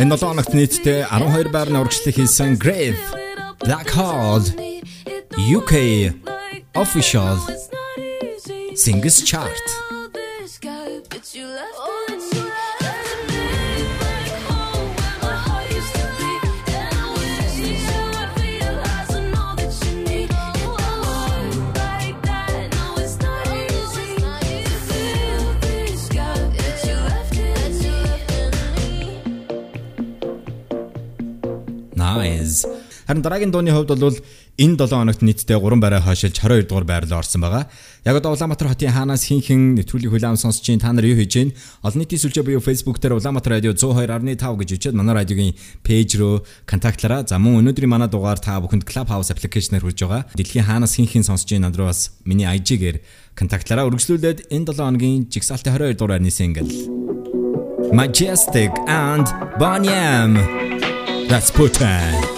[0.06, 3.02] Энэ 7 Aron нийтдээ 12 байрны урагшлыг хийсэн Griff,
[3.66, 4.46] Black Hole,
[5.34, 5.74] UK
[6.78, 7.34] Official
[8.78, 9.85] Singles Chart.
[33.06, 34.18] Харин дараагийн дууны хувьд бол
[34.58, 37.70] энэ 7 хоногт нийтдээ 3 байраа хойшилж 22 дугаар байрлал орсон байгаа.
[38.02, 41.54] Яг одоо Улаанбаатар хотын хаанаас хинхэн нэвтрүүлгийг хүлээн сонсч чинь та нар юу хийж гин?
[41.86, 45.54] Олон нийтийн сүлжээ буюу Facebook дээр Улаанбаатар радио 102.5 гэж үчээд манай радиогийн
[45.86, 50.26] пэйж рүү контактлаараа за мөн өнөөдрийн манай дугаар та бүхэнд Clubhouse аппликейшнээр хүрж байгаа.
[50.34, 52.98] Дэлхийн хаанаас хинхэн сонсч чинь над руу бас миний IG-гээр
[53.38, 56.66] контактлаараа үргэлжлүүлээд энэ 7 хоногийн жигсаалтын 22 дугаар байрны single
[57.94, 59.30] Majestic and
[59.62, 60.34] Banyam
[61.30, 62.35] That's Putin.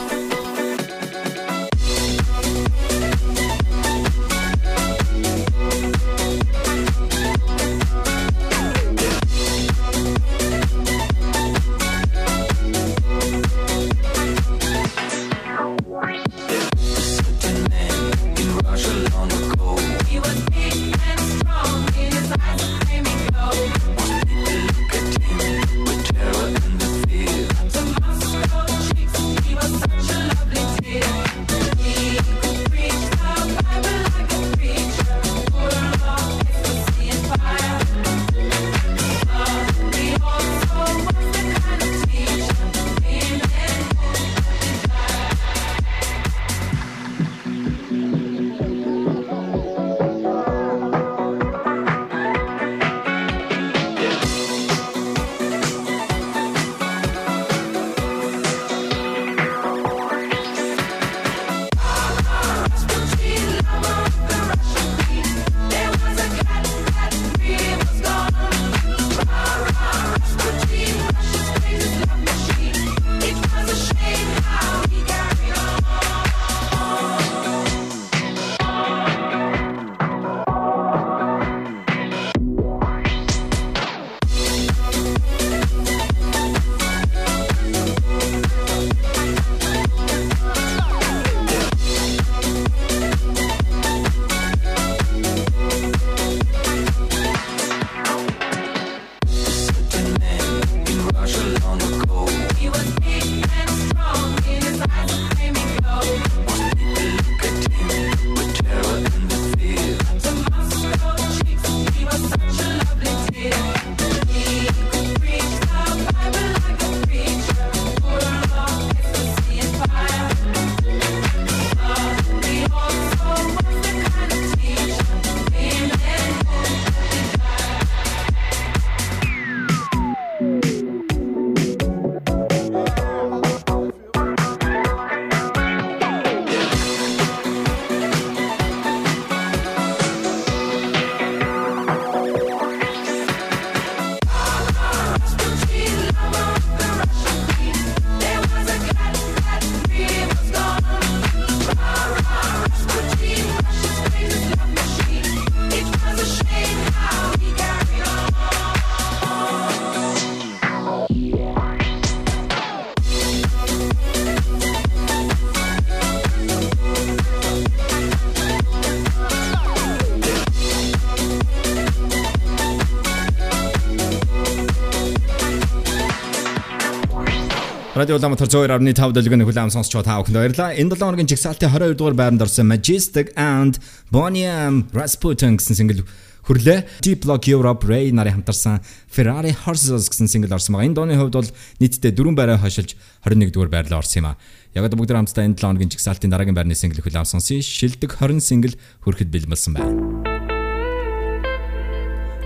[177.98, 180.70] Радио Улаанбаатар 102.5 дэлгэн хүлээм сонсч та бүхэнд баярлалаа.
[180.70, 183.82] Энэ 7 хоногийн жигсаалтын 22 дугаар байранд орсон Majestic and
[184.14, 186.06] Bonniam Rasputin гэсэн single
[186.46, 186.86] хүрлээ.
[187.02, 188.78] Deep Block Europe Ray нарын хамтарсан
[189.10, 190.86] Ferrari Horses гэсэн single орсон байгаа.
[190.86, 191.50] Энэ дооны хувьд бол
[191.82, 192.94] нийтдээ 4 байраа хашилж
[193.26, 194.38] 21 дугаар байрлал орсон юм а.
[194.78, 197.58] Яг одоо бүгд хамтдаа энэ 7 хоногийн жигсаалтын дараагийн байрны single хүлээм сонсъё.
[197.58, 199.98] Шилдэг 20 single хүрэхэд бэлмэлсэн байна.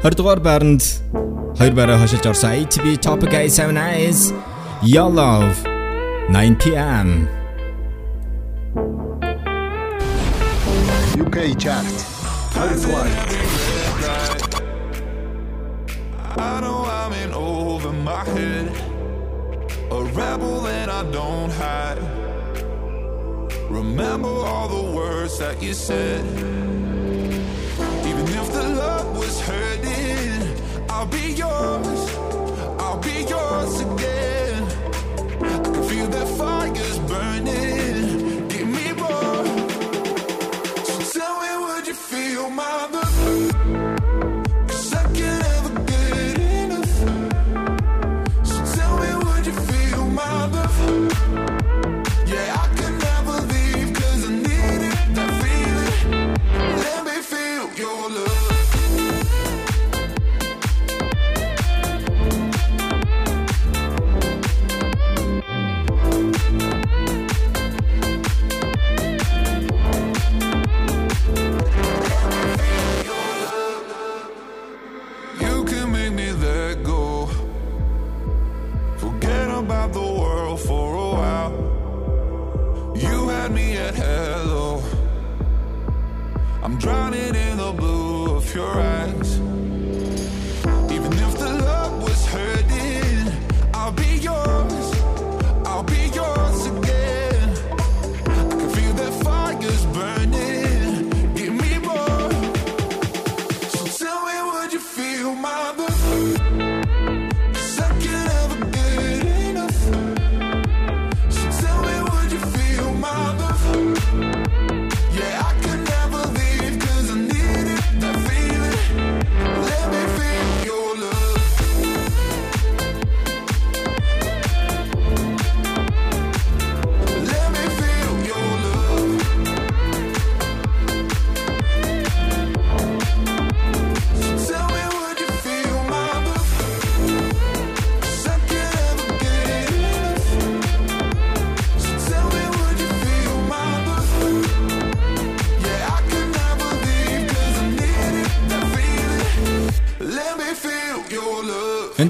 [0.00, 0.80] 20 дугаар байранд
[1.61, 4.32] 2 байраа хашилж орсон ATB Topic A7 Eyes
[4.85, 7.28] Your Love 9 p.m.
[11.20, 11.87] UK chart.
[12.51, 12.91] 22.
[16.37, 18.68] I know I'm in over my head.
[19.93, 21.99] A rebel that I don't hide.
[23.70, 26.24] Remember all the words that you said.
[28.05, 32.16] Even if the love was hurting, I'll be yours.
[32.80, 34.32] I'll be yours again
[35.93, 37.72] feel that fire's burning.
[86.83, 87.32] drowning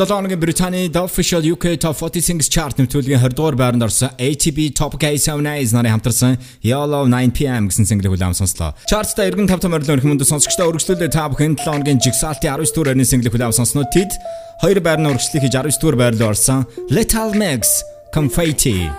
[0.03, 4.11] 7 хоногийн Британий The Official UK Top 40 Singles Chart нэмтүүлгийн 20 дугаар байранд орсон
[4.19, 8.75] ATB Top K79 нарын хамтарсан Yellow 9pm гэсэн single хүлээм сонслоо.
[8.91, 12.75] Chart-та эргэн 5 том орилон өрх мөндө сонсогчдоо өргөжлүүлээ та бүхэн 7 хоногийн Jigsaw-ийн 19
[12.75, 14.11] дугаар орны single хүлээм сонсноо тэд
[14.59, 18.91] хоёр байрны өргөжлөлийг хийж 19 дугаар байрлал орсон Lethal Mix Confetti.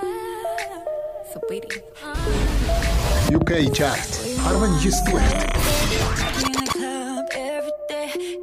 [3.36, 5.52] UK Chart 19 дугаар.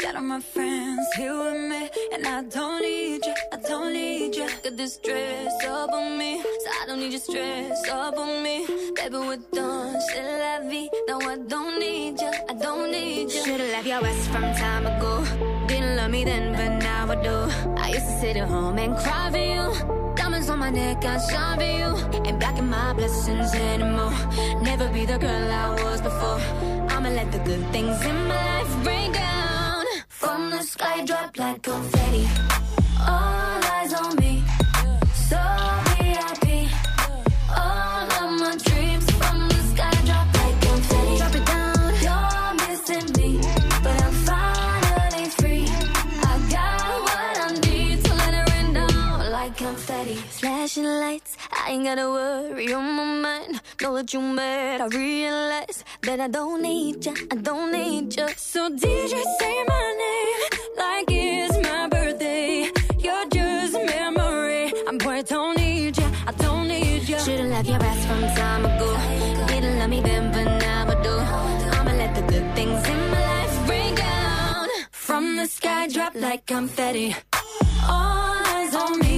[0.03, 1.70] Got all my friends here with me,
[2.13, 3.35] and I don't need you.
[3.53, 4.49] I don't need you.
[4.63, 8.67] Got this stress up on me, so I don't need your stress up on me.
[8.97, 9.97] Baby, we're done.
[10.09, 10.89] C'est la vie.
[11.09, 12.31] No, I don't need you.
[12.49, 13.45] I don't need you.
[13.45, 15.25] Should've left your ass from time ago.
[15.67, 17.37] Didn't love me then, but now I do.
[17.77, 20.15] I used to sit at home and cry for you.
[20.17, 21.91] Diamonds on my neck, I shine for you.
[22.27, 24.15] Ain't blocking my blessings anymore.
[24.63, 26.41] Never be the girl I was before.
[26.91, 29.40] I'ma let the good things in my life rain down.
[30.21, 32.29] From the sky, drop like confetti.
[33.09, 33.60] All
[50.41, 53.61] Flashing lights, I ain't gotta worry on my mind.
[53.83, 58.27] Know that you mad, I realize that I don't need ya, I don't need ya.
[58.39, 60.41] So DJ say my name
[60.83, 62.71] like it's my birthday.
[62.99, 64.73] You're just a memory.
[64.89, 67.19] I'm poor, I don't need ya, I don't need ya.
[67.19, 68.91] Should've left your ass from time ago.
[69.47, 71.15] Didn't love me then, but now I do.
[71.77, 74.69] I'ma let the good things in my life rain down.
[74.91, 77.15] From the sky, drop like confetti.
[77.87, 79.10] All eyes on me,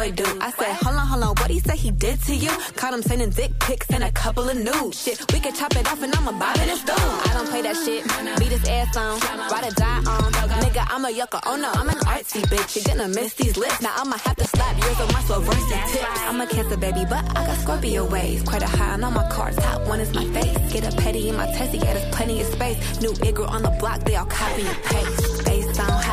[0.00, 0.42] fuckboy dude.
[0.42, 2.50] I said, hold on, hold on, what he say he did to you?
[2.76, 5.02] Caught him sending dick pics and a couple of nudes.
[5.02, 6.80] Shit, we could chop it off and I'ma bob in his.
[6.88, 8.04] I don't play that shit,
[8.38, 10.32] beat his ass on, ride or die on.
[10.32, 12.76] Nigga, I'm a yucca, oh no, I'm an artsy bitch.
[12.76, 16.20] You're gonna miss these lips, now I'ma have to slap yours with my Swarovski tips.
[16.26, 18.42] I'm a cancer baby, but I got Scorpio waves.
[18.42, 20.72] Quite a high on all my cards, top one is my face.
[20.72, 23.00] Get a petty in my testy, yeah, there's plenty of space.
[23.00, 25.39] New Igor on the block, they all copy and paste.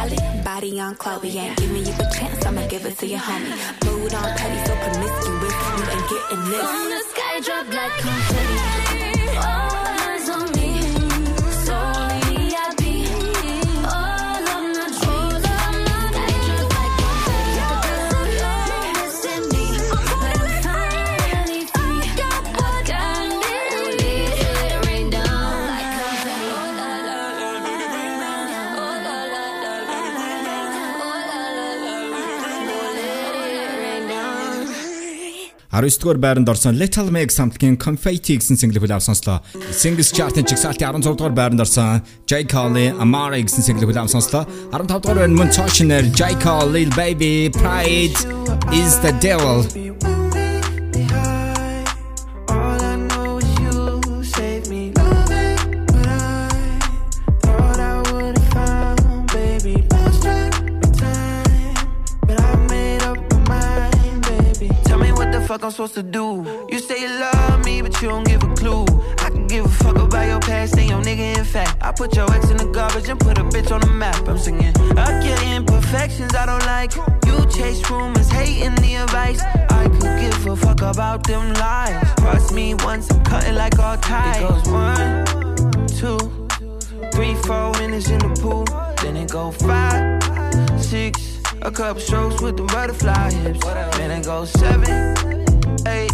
[0.08, 1.38] Holly, body on Chloe.
[1.38, 3.49] Ain't giving you a chance, I'ma give it to your homie.
[3.86, 5.53] Mood on petty, so promiscuous.
[5.78, 6.62] You ain't getting this.
[6.62, 9.38] From the sky, drop like confetti.
[9.38, 9.87] All
[35.78, 39.45] 19 дугаар байранд орсон Little Mix хамтгийн Confetti гэсэн single хүлээв сонслоо.
[39.69, 42.49] Singles Chart-ын жигсаалтын 16 дугаар байранд орсон J.
[42.49, 44.49] Cole Amara гэсэн single хүлээв сонслоо.
[44.73, 46.34] 15 дугаар байранд мөн Toshiner J.
[46.41, 48.17] Cole Lil Baby Pride
[48.73, 50.16] is the Devil.
[65.68, 66.45] I'm supposed to do.
[66.70, 68.86] You say you love me, but you don't give a clue.
[69.18, 71.38] I can give a fuck about your past and your nigga.
[71.38, 73.88] In fact, I put your ex in the garbage and put a bitch on the
[73.88, 74.30] map.
[74.30, 76.95] I'm singing, I get imperfections I don't like.
[77.26, 79.41] You chase rumors, hating the advice.
[79.41, 82.13] I could give a fuck about them lies.
[82.13, 84.38] Cross me once, I'm cutting like all ties.
[84.38, 85.26] It goes one,
[85.99, 86.47] two,
[87.11, 88.63] three, four minutes in the pool.
[89.03, 90.24] Then it go five,
[90.82, 93.65] six, a couple strokes with the butterfly hips.
[93.97, 95.45] Then it goes seven,
[95.86, 96.11] eight.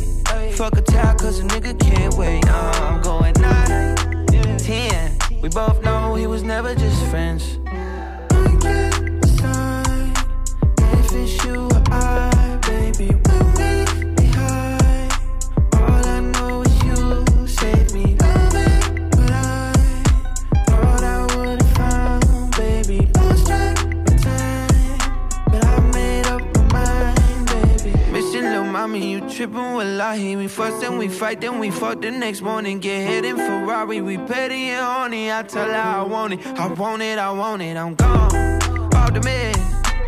[0.56, 2.44] Fuck a tie, cause a nigga can't wait.
[2.48, 3.96] Uh, I'm going nine,
[4.58, 5.18] ten.
[5.42, 7.60] We both know he was never just friends.
[29.36, 32.78] Tripping with Lahi, we fuss and we fight, then we fuck the next morning.
[32.78, 35.32] Get hit in Ferrari, we petty and horny.
[35.32, 37.76] I tell her I want it, I want it, I want it.
[37.76, 38.36] I'm gone,
[38.94, 39.58] out the mess.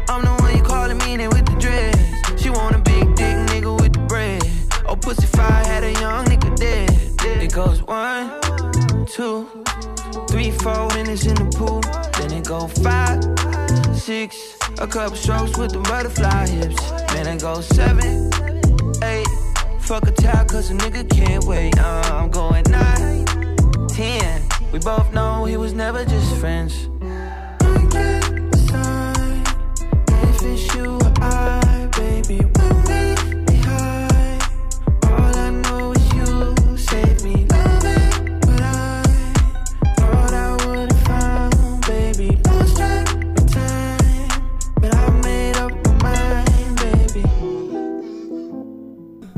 [0.09, 2.39] I'm the one you calling meaning with the dress.
[2.39, 4.43] She want a big dick nigga with the bread.
[4.87, 6.91] Oh, pussy fire had a young nigga dead.
[7.41, 8.29] It goes one,
[9.07, 9.49] two,
[10.29, 11.81] three, four minutes in the pool.
[12.19, 16.91] Then it go five, six, a couple strokes with the butterfly hips.
[17.11, 18.34] Then it go seven
[19.85, 21.77] Fuck a tie, cause a nigga can't wait.
[21.77, 23.23] I'm going nine,
[23.87, 24.41] ten.
[24.71, 26.89] We both know he was never just friends.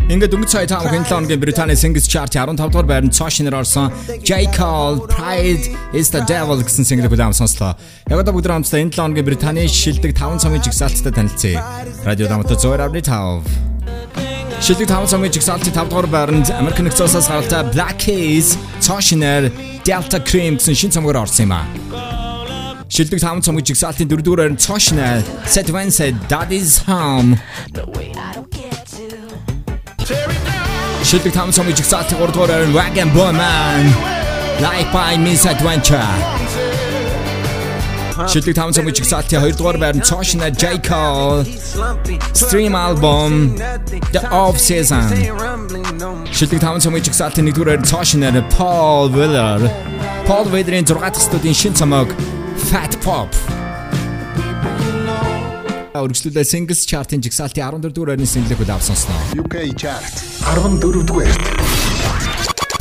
[0.07, 3.59] Ингээд өнгөц сая таамаг энэ 7 хоногийн Британий Singles Chart-ийн 15 дугаар байранд цоо шинээр
[3.59, 3.91] орсон
[4.23, 4.47] J.
[4.55, 7.75] Cole Pride is the Devil гэсэн single хүлээм сонслоо.
[8.07, 11.59] Яг одоо бүгд хамтдаа энэ 7 хоногийн Британий шилдэг 5 цомгийн жигсаалттай танилцъя.
[12.07, 13.43] Радио Дамт 102.5.
[14.63, 19.51] Шилдэг 5 цомгийн жигсаалтын 5 дугаар байранд Америк нэгдсэн улсаас гаралтай Black Keys шинээр
[19.83, 21.67] Delta Cream гэсэн шинэ цомгоор орсон юм а.
[22.87, 27.35] Шилдэг 5 цомгийн жигсаалтын 4 дугаар байранд шинээр Set Wednesday Daddy's Home
[30.07, 33.83] Шилдэг 5 цомгийн жигсаалтын 3 дугаар байранд Wagon Boy Man.
[34.67, 36.13] Life by Miss Adventure.
[38.31, 40.63] Шилдэг 5 цомгийн жигсаалтын 2 дугаар байранд Цоошна J.
[40.89, 41.43] Cole.
[42.33, 43.31] Stream album
[44.15, 45.07] The Off Season.
[46.37, 49.59] Шилдэг 5 цомгийн жигсаалтын 1 дугаар байранд Цоошна Paul Weller
[50.27, 52.07] Paul Weller-ийн 6 дахь студийн шинэ цомог
[52.69, 53.56] Fat Pop
[56.05, 59.17] Өргөжлүүлээ Singles Chart-ын жигсаалтын 14 дугаар байрны single-ийг авсансноо.
[59.41, 60.13] UK Chart
[60.45, 61.41] 14 дугаарт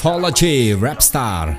[0.03, 1.59] Paula G, Rapstar.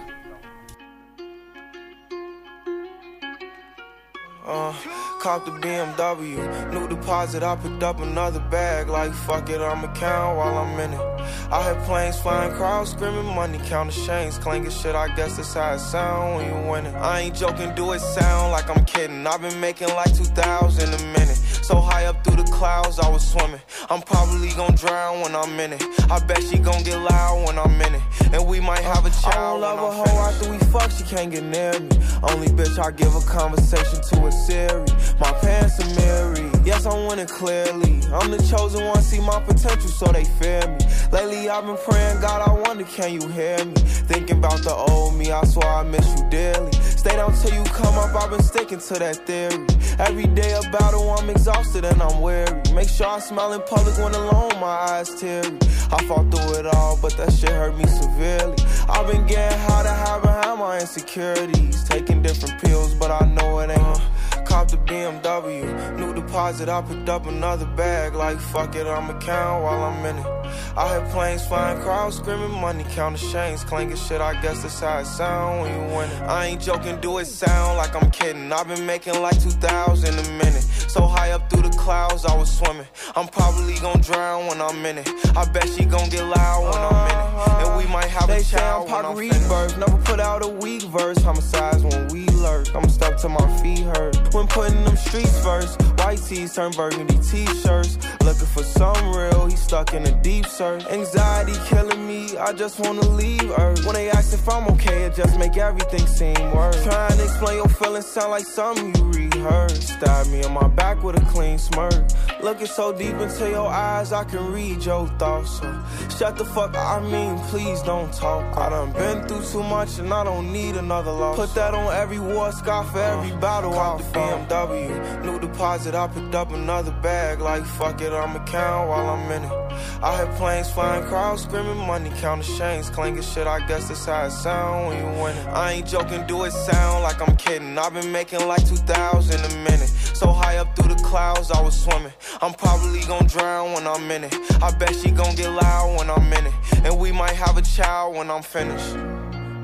[4.45, 4.71] Uh,
[5.19, 6.39] cop the BMW,
[6.71, 7.43] new deposit.
[7.43, 8.87] I picked up another bag.
[8.87, 11.16] Like fuck it, I'ma count while I'm in it.
[11.51, 14.95] I had planes flying, crowds screaming, money counting chains, clanking shit.
[14.95, 16.95] I guess that's how it sound when you winning.
[16.95, 19.25] I ain't joking, do it sound like I'm kidding.
[19.25, 21.37] I've been making like 2,000 a minute.
[21.67, 23.59] So high up through the clouds, I was swimming.
[23.89, 25.83] I'm probably gonna drown when I'm in it.
[26.09, 28.01] I bet she gon' get loud when I'm in it.
[28.31, 29.63] And we might have a child.
[29.63, 31.89] I don't love a hoe after we fuck, she can't get near me.
[32.23, 34.85] Only bitch I give a conversation to a Siri.
[35.19, 36.65] My pants are mirrored.
[36.65, 38.01] Yes, I'm winning clearly.
[38.13, 40.85] I'm the chosen one, see my potential, so they fear me.
[41.17, 43.73] Lately, I've been praying, God, I wonder, can you hear me?
[43.73, 46.71] Thinking about the old me, I swear I miss you dearly.
[46.73, 49.65] Stay down till you come up, I've been sticking to that theory.
[49.97, 52.61] Every day a battle, I'm exhausted and I'm weary.
[52.71, 55.57] Make sure I smile in public when alone, my eyes teary.
[55.91, 58.57] I fought through it all, but that shit hurt me severely.
[58.87, 61.83] I've been getting high to hide behind my insecurities.
[61.85, 63.81] Taking different pills, but I know it ain't.
[63.81, 66.69] Uh, cop the BMW, new deposit.
[66.69, 68.13] I picked up another bag.
[68.13, 70.46] Like fuck it, I'ma count while I'm in it.
[70.75, 74.21] I had planes flying, crowds screaming, money counting chains, clanking shit.
[74.21, 76.21] I guess that's how it sound when you win it.
[76.21, 78.51] I ain't joking, do it sound like I'm kidding.
[78.51, 80.63] I've been making like 2,000 a minute.
[80.87, 82.87] So high up through the clouds, I was swimming.
[83.15, 85.09] I'm probably gonna drown when I'm in it.
[85.35, 87.67] I bet she gonna get loud when I'm in it.
[87.67, 89.15] And we might have They a child I'm when I'm.
[89.17, 91.17] Rebirth, never put out a weak verse.
[91.21, 92.73] Homicides when we lurk.
[92.75, 94.33] I'm stuck to my feet hurt.
[94.33, 97.97] When putting them streets first, white tees turn burgundy t-shirts.
[98.23, 100.85] Looking for some real, he stuck in a deep search.
[100.87, 103.85] Anxiety killing me, I just wanna leave Earth.
[103.85, 106.83] When they ask if I'm okay, it just make everything seem worse.
[106.83, 109.83] Trying to explain your feelings sound like something you rehearsed.
[109.83, 111.93] Stab me on my back with a clean smirk.
[112.41, 115.59] Looking so deep into your eyes, I can read your thoughts.
[115.59, 115.83] So
[116.17, 116.75] shut the fuck.
[116.75, 118.57] Up, I mean, please don't talk.
[118.57, 121.37] I done been through too much and I don't need another loss.
[121.37, 124.49] Put that on every war scar for every battle I fought.
[124.49, 125.95] BMW, new deposit.
[125.95, 127.39] I picked up another bag.
[127.39, 129.67] Like fuck it, I'ma count while I'm in it.
[130.01, 133.47] I hear planes flying, crowds screaming, money counting chains, clanking shit.
[133.47, 135.47] I guess that's how it sound when you win it.
[135.47, 137.77] I ain't joking, do it sound like I'm kidding.
[137.77, 139.91] I've been making like 2,000 in a minute.
[140.19, 142.13] So high up through the clouds, I was swimming.
[142.41, 144.33] I'm probably gonna drown when I'm in it.
[144.61, 146.55] I bet she gonna get loud when I'm in it.
[146.85, 148.95] And we might have a child when I'm finished.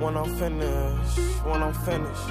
[0.04, 1.20] When I'm finished,
[1.50, 2.30] when I'm finished.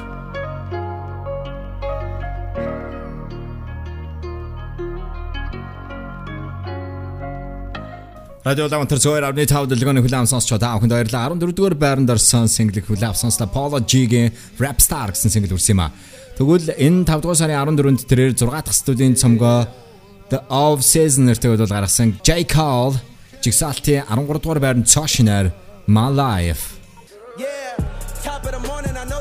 [8.43, 11.31] Радио төр зөөр авны тав дэлгөөний хүлээм сонсч баярлалаа.
[11.31, 12.83] 14 дугаар байранд орсон single
[13.15, 15.95] сонслоо Polo G-гийн Rap Star гэсэн single үрсэн юм аа.
[16.39, 19.69] Тэгвэл энэ 5 дугаар сарын 14-нд тэрээр 6 дахь студийн цомгоо
[20.33, 22.97] The Off Season нэртэй бодол гаргасан J Cole
[23.45, 25.07] жигсаалтын 13 дугаар байрны цоо
[25.87, 26.83] My Life
[28.47, 29.13] of the morning, I.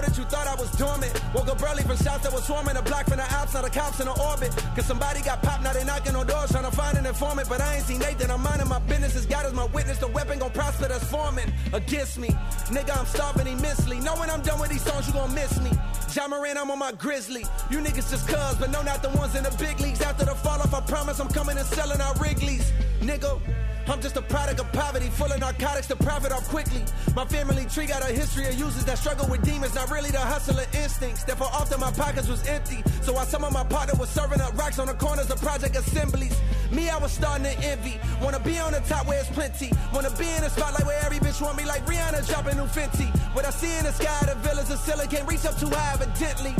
[1.33, 3.69] Woke up early from shots that was swarming the block from the ops, now the
[3.69, 4.51] cops in the orbit.
[4.75, 7.47] Cause somebody got popped, now they knocking on doors trying to find an informant.
[7.47, 9.15] But I ain't seen Nathan, I'm minding my business.
[9.15, 12.29] As God is my witness, the weapon gon' prosper that's forming against me.
[12.67, 13.99] Nigga, I'm starving immensely.
[14.01, 15.71] Know when I'm done with these songs, you gon' miss me.
[16.15, 17.45] Ja Morant, I'm on my grizzly.
[17.69, 20.01] You niggas just cuz, but no, not the ones in the big leagues.
[20.01, 22.69] After the fall off, I promise I'm coming and selling our Wrigley's.
[22.99, 23.39] Nigga,
[23.87, 26.83] I'm just a product of poverty, full of narcotics to profit off quickly.
[27.15, 30.19] My family tree got a history of users that struggle with demons, not really the
[30.19, 31.23] hustler instincts.
[31.23, 32.83] Therefore, often my pockets was empty.
[33.01, 35.77] So while some of my partner was serving up rocks on the corners of project
[35.77, 36.37] assemblies,
[36.71, 37.99] me, I was starting to envy.
[38.21, 39.71] Wanna be on the top where it's plenty.
[39.93, 43.09] Wanna be in a spotlight where every bitch want me like Rihanna dropping new Fenty.
[43.35, 45.93] What I see in the sky, the villas of Scylla can't reach up too high,
[45.93, 46.55] evidently.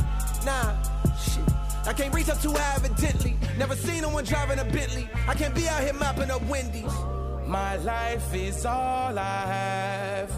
[0.46, 0.76] Nah,
[1.16, 1.44] shit.
[1.86, 3.38] I can't reach up too high, evidently.
[3.58, 5.10] Never seen no one driving a Bentley.
[5.28, 6.94] I can't be out here mopping up Wendy's.
[7.46, 10.32] My life is all I have.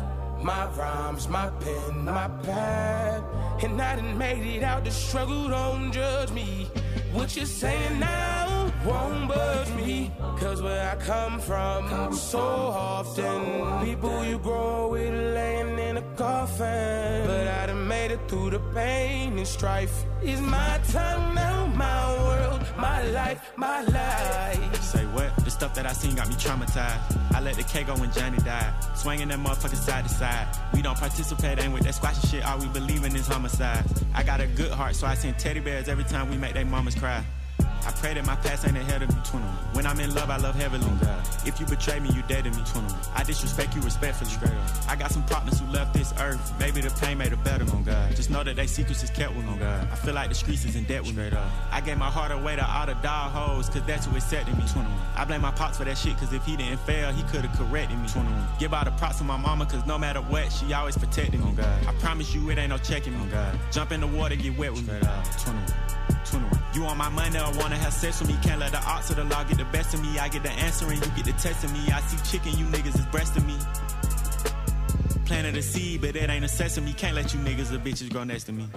[0.44, 3.24] My rhymes, my pen, my pad.
[3.64, 6.68] And I done made it out the struggle, don't judge me.
[7.14, 8.53] What you're saying now
[8.86, 10.12] won't budge me.
[10.38, 17.26] Cause where I come from, so often, people you grow with laying in a coffin.
[17.26, 20.04] But I done made it through the pain and strife.
[20.22, 24.84] Is my time now, my world, my life, my life.
[24.84, 25.36] Say what?
[25.44, 27.34] The stuff that I seen got me traumatized.
[27.34, 28.74] I let the K go when Johnny died.
[28.96, 30.48] Swinging that motherfucker side to side.
[30.74, 32.46] We don't participate, ain't with that squashy shit.
[32.46, 33.86] All we believe in is homicide.
[34.14, 36.64] I got a good heart, so I send teddy bears every time we make they
[36.64, 37.24] mamas cry.
[37.86, 39.50] I pray that my past ain't ahead of me, 21.
[39.74, 40.86] When I'm in love, I love heavily.
[40.86, 41.22] Oh God.
[41.46, 42.94] If you betray me, you dead to me, 21.
[43.14, 44.30] I disrespect you respectfully.
[44.30, 44.90] Straight up.
[44.90, 46.54] I got some partners who left this earth.
[46.60, 48.16] Maybe the pain made it better, on God.
[48.16, 49.88] Just know that they secrets is kept with me, oh God.
[49.92, 51.28] I feel like the streets is in debt with me.
[51.30, 51.50] Up.
[51.72, 54.64] I gave my heart away to all the dog hoes, cause that's who accepted me,
[54.72, 54.92] 21.
[55.16, 58.00] I blame my pops for that shit, cause if he didn't fail, he could've corrected
[58.00, 58.48] me, 21.
[58.60, 61.48] Give all the props to my mama, cause no matter what, she always protected me,
[61.50, 61.88] oh, God.
[61.88, 63.58] I promise you, it ain't no checking me, God.
[63.72, 65.24] Jump in the water, get wet with me, 21.
[65.40, 65.93] 21.
[66.74, 68.38] You want my money or wanna have sex with me?
[68.42, 70.18] Can't let the odds of the law get the best of me.
[70.18, 71.92] I get the answer and you get the test of me.
[71.92, 73.58] I see chicken, you niggas is breasting me.
[75.26, 76.94] Planted a seed, but it ain't a sesame.
[76.94, 78.68] Can't let you niggas or bitches grow next to me.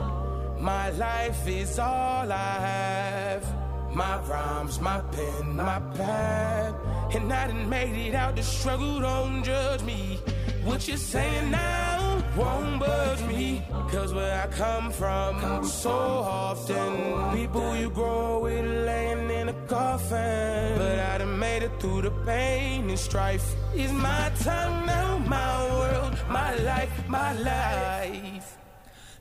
[0.61, 3.95] My life is all I have.
[3.95, 6.75] My rhymes, my pen, my pad.
[7.15, 10.21] And I done made it out the struggle, don't judge me.
[10.67, 13.63] What you're saying now won't budge me.
[13.93, 16.91] Cause where I come from, so often,
[17.39, 20.75] people you grow with laying in a coffin.
[20.77, 23.47] But I done made it through the pain and strife.
[23.77, 28.49] Is my time now, my world, my life, my life.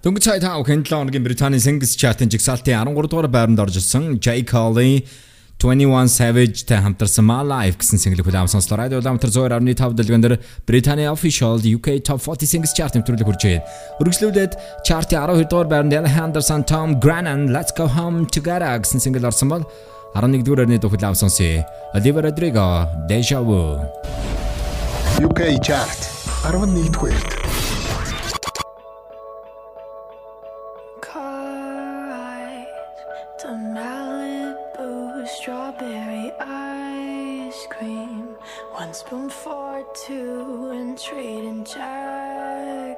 [0.01, 4.17] Дөнгөж цай таа хэн 7 хоногийн Британий Singles Chart-ын жигсаалтын 13 дугаар байранд орж ирсэн
[4.21, 4.45] J.
[4.45, 5.01] Cole
[5.57, 8.75] 21 Savage та хамтарсан My Life гэсэн single хүлээм сонслоо.
[8.75, 10.35] Радио Ламтар 102.5 дэлгэн дээр
[10.67, 13.63] Британий official UK Top 40 Singles Chart нэвтрүүлэг хүрч байна.
[14.03, 14.53] Үргэлжлүүлээд
[14.83, 19.47] chart-ийн 12 дугаар байранд Ella Henderson, Tom Grennan Let's Go Home Together гэсэн single орсон
[19.47, 19.63] бол
[20.19, 21.63] 11 дугаар байрны хүлээм сонсъё.
[21.95, 22.67] Olivia Rodrigo
[23.07, 23.79] Deja Vu.
[25.23, 25.99] UK Chart
[26.43, 27.44] 11 дугаарт
[38.95, 42.95] spoon for two and trading jackets.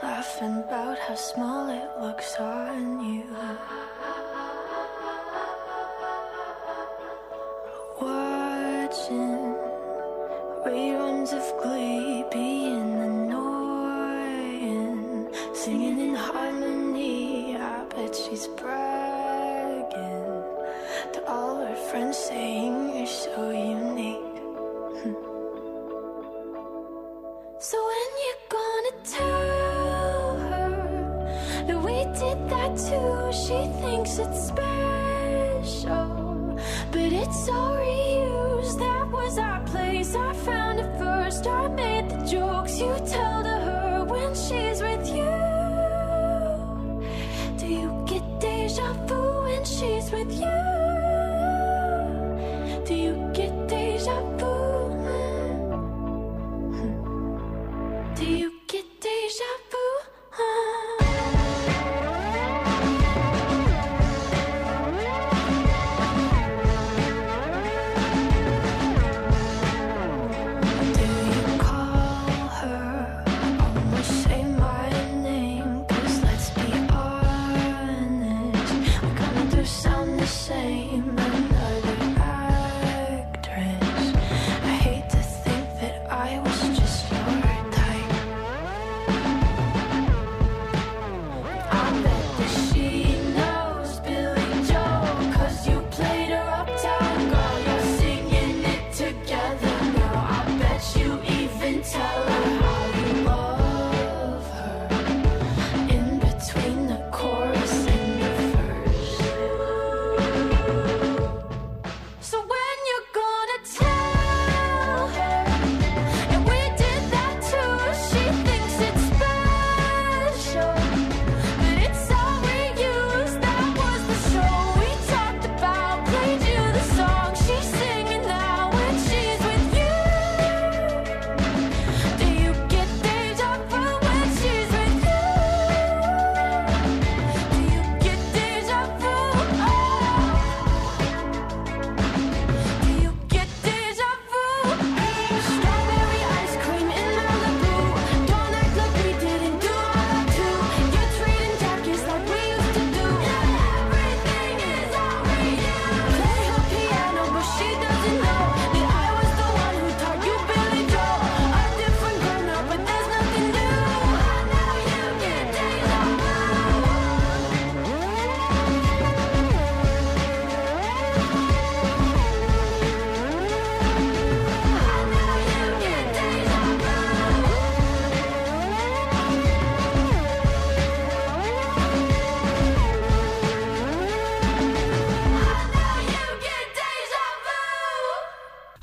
[0.00, 3.24] Laughing about how small it looks on you.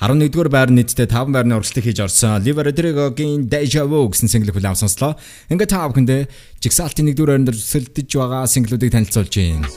[0.10, 2.42] 11-р байр нийтдээ 5 байрны урагшлыг хийж орсон.
[2.42, 5.14] Liver Rodrigo-гийн Deja Vu гэсэн single хүлээм сонслоо.
[5.54, 6.26] Ингээд та бүхэндээ
[6.66, 9.70] жигсаалтын 1-р байранд өрсөлдөж байгаа single-үүдийг танилцуулж байна.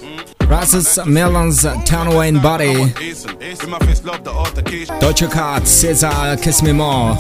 [0.49, 2.73] Rasmus Melons Town Wayne Body.
[5.05, 7.13] Doja Cat Cesar Kiss Me More.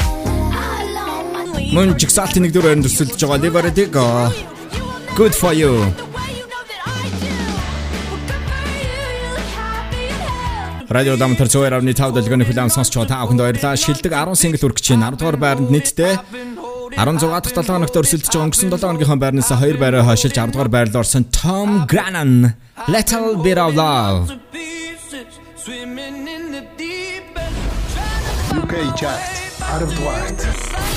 [1.77, 4.09] Мөн жигсаалтын 1-р байранд өрсөлдөж байгаа Liver Rodrigo.
[5.21, 5.77] Good for you.
[10.93, 13.81] Радио Дамтар цоор авны 5 дэлгөөний хүлээн сонсч та бүхэнд баярлалаа.
[13.81, 16.21] Шилдэг 10 сингл үргэж чинь 10 дугаар байранд нийтдээ
[17.01, 20.69] 16 дахь 7 хоногт өрсөлдөж байгаа өнгөрсөн 7 хоногийнхоо байрнаас 2 байраа хашилж 10 дугаар
[20.69, 22.53] байрлал орсон Tom Grennan
[22.93, 24.37] Little Bit of Love.
[28.61, 29.33] UK chart
[29.81, 30.92] 10 дугаарт.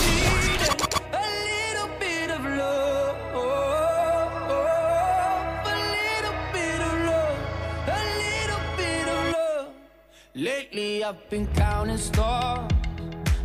[10.38, 12.70] Lately I've been counting stars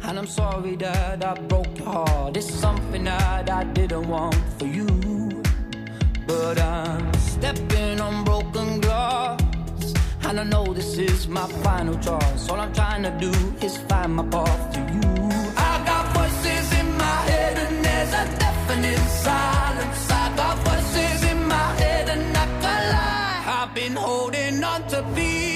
[0.03, 2.37] And I'm sorry that I broke your heart.
[2.37, 4.89] It's something that I didn't want for you
[6.27, 9.41] But I'm stepping on broken glass
[10.23, 12.49] And I know this is my final choice.
[12.49, 13.31] All I'm trying to do
[13.65, 15.31] is find my path to you.
[15.57, 20.11] I got voices in my head and there's a definite silence.
[20.11, 25.03] I got voices in my head and I can't lie I've been holding on to
[25.15, 25.50] pieces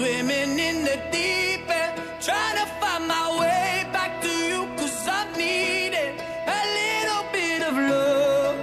[0.00, 5.30] Swimming in the deep end Trying to find my way back to you Cause I
[5.36, 6.12] needed
[6.58, 8.56] a little bit of love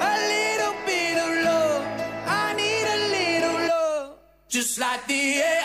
[0.00, 1.84] A little bit of love.
[2.26, 4.16] I need a little love
[4.48, 5.63] Just like the air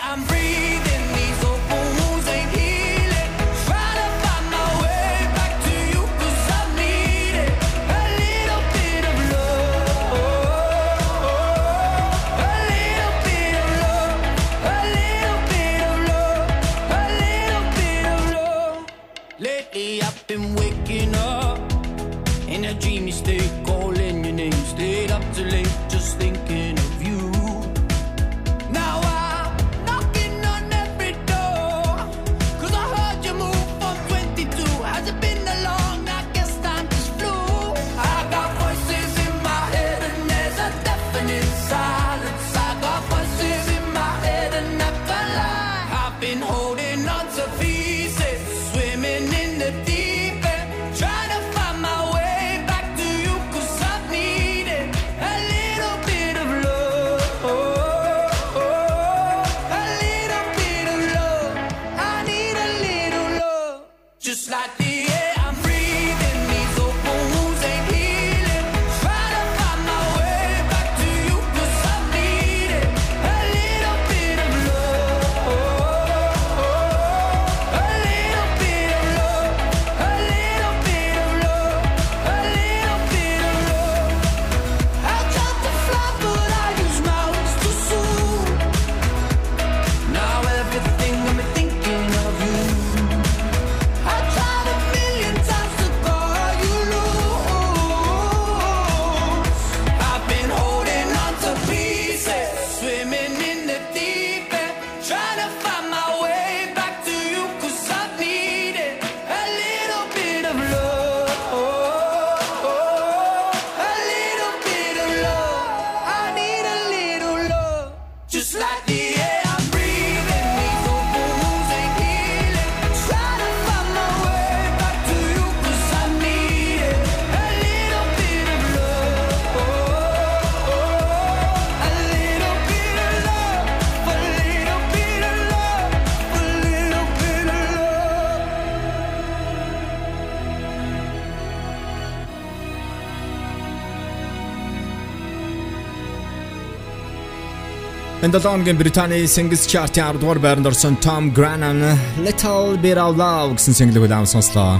[148.30, 151.82] 2007 оны Британий Singles Chart-ийн 10 дугаар байранд орсон Tom Grennan
[152.22, 154.78] Little Bit of Love гэсэн single-г удаан сонслоо.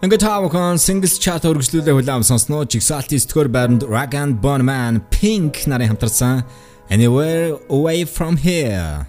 [0.00, 2.64] Ингээд таавхан Singles Chart өргөжлүүлээ хүлээм сонсноо.
[2.64, 6.40] Jigsaw-ийн 9-р байранд Rag and Bone Man Pink нарын хамтарсан
[6.88, 9.04] Anywhere Away From Here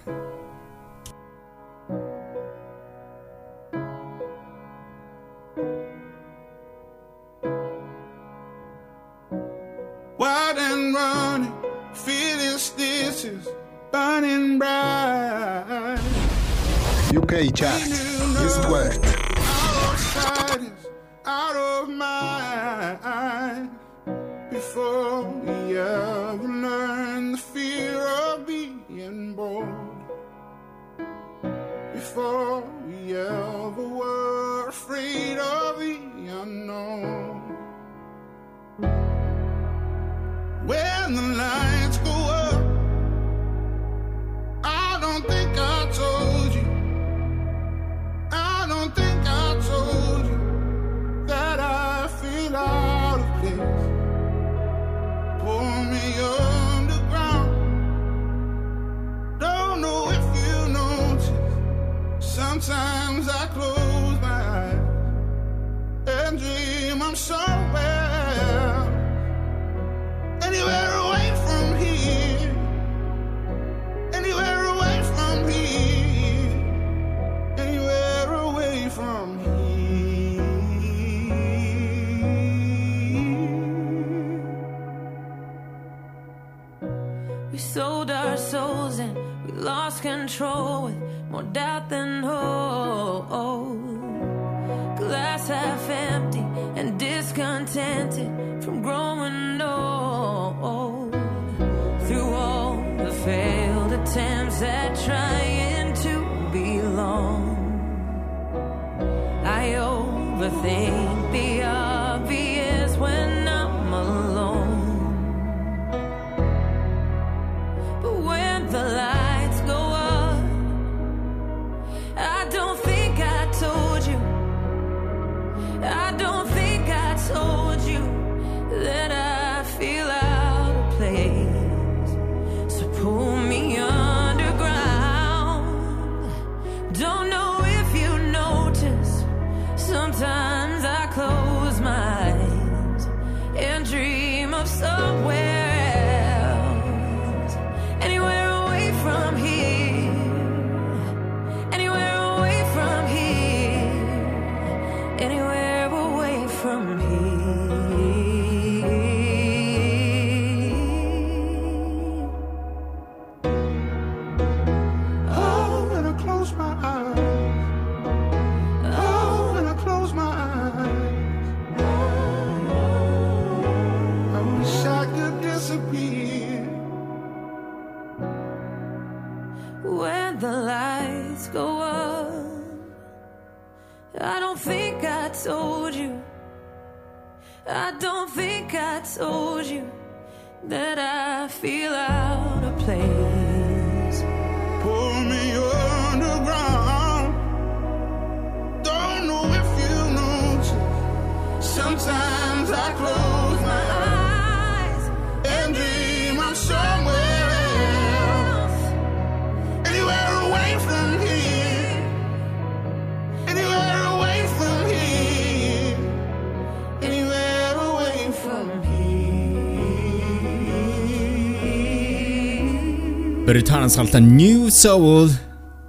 [223.54, 225.30] Британаас гаралтай New Soul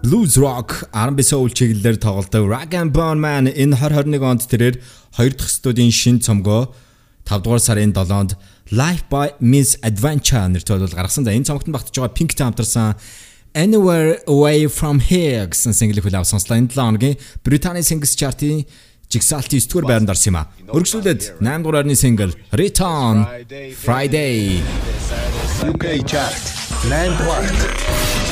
[0.04, 4.78] Blues Rock R&B Soul чиглэлээр тоглодог Rag and Bone Man энэ 2021 онд тэрээр
[5.18, 6.70] 2 дахь студийн шин цомгоо
[7.26, 8.38] 5 дугаар сарын 7-нд
[8.70, 11.26] Life by Miss Adventure нэртэй бол гаргасан.
[11.26, 13.02] За энэ цомогт нь багтж байгаа Pink-тэй хамтарсан
[13.58, 16.62] Anywhere Away From Here гэсэн single хүлээв сонслоо.
[16.62, 18.70] Энэ 7 хоногийн Британийн Singles Chart-ийн
[19.10, 20.46] жигсаалтын 9 дугаар байранд орсон юм а.
[20.70, 23.26] Өргөжлүүлээд 8 дугаар орны single Return
[23.74, 24.62] Friday
[25.66, 26.55] UK chart
[26.90, 28.25] N'importe.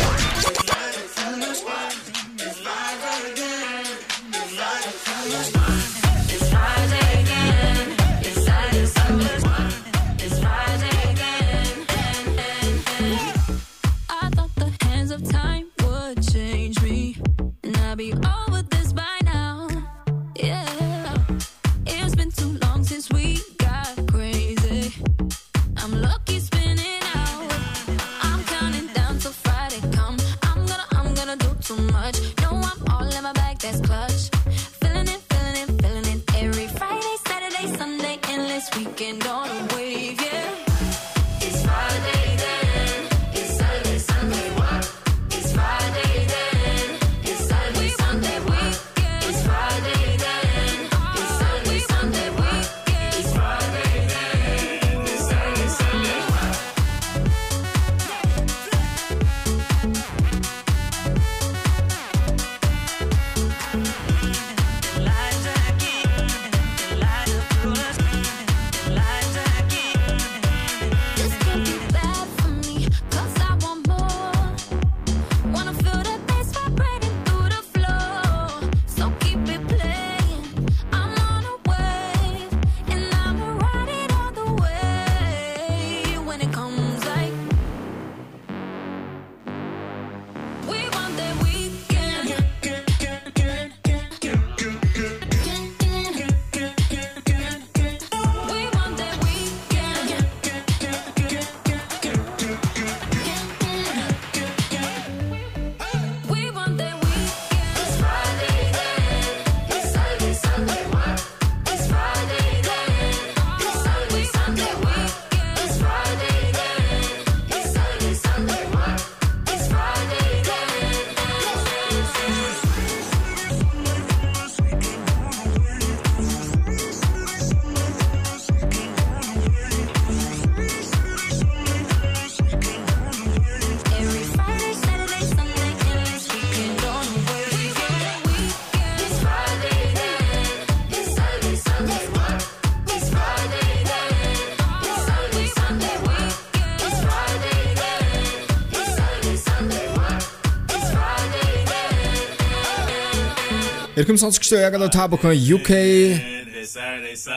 [154.03, 155.71] Эрхэм сонсогчдоо яг л та бүхэн UK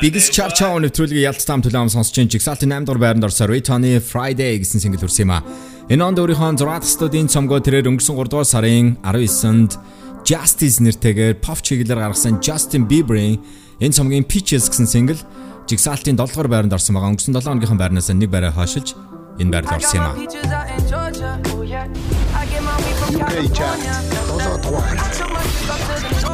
[0.03, 4.03] Biggest Chart Show нэвтрүүлгийн ялц таам төлөм сонсож чинь Jigsaw-ийн 8 дугаар байранд орсоор Retony
[4.03, 5.47] Friday гэсэн single хүрсэн юм а.
[5.87, 9.79] Энэ онд өөрийнхөө 6 дахь студийн цомгоо тэрээр өнгөрсөн 3 дугаар сарын 19-нд
[10.27, 13.39] Justice нэртэйгээр pop чиглэлээр гаргасан Justin Bieber-ийн
[13.79, 15.23] энэ цомгийн Peaches гэсэн single
[15.71, 17.15] Jigsaw-ийн 7 дугаар байранд орсон байгаа.
[17.15, 18.99] Өнгөрсөн 7 өдрийн байрнаас нэг байраа хашиж
[19.39, 20.19] энэ байранд орсон юм а.
[23.07, 23.81] UK chart.
[24.27, 26.26] Долоо дугаар.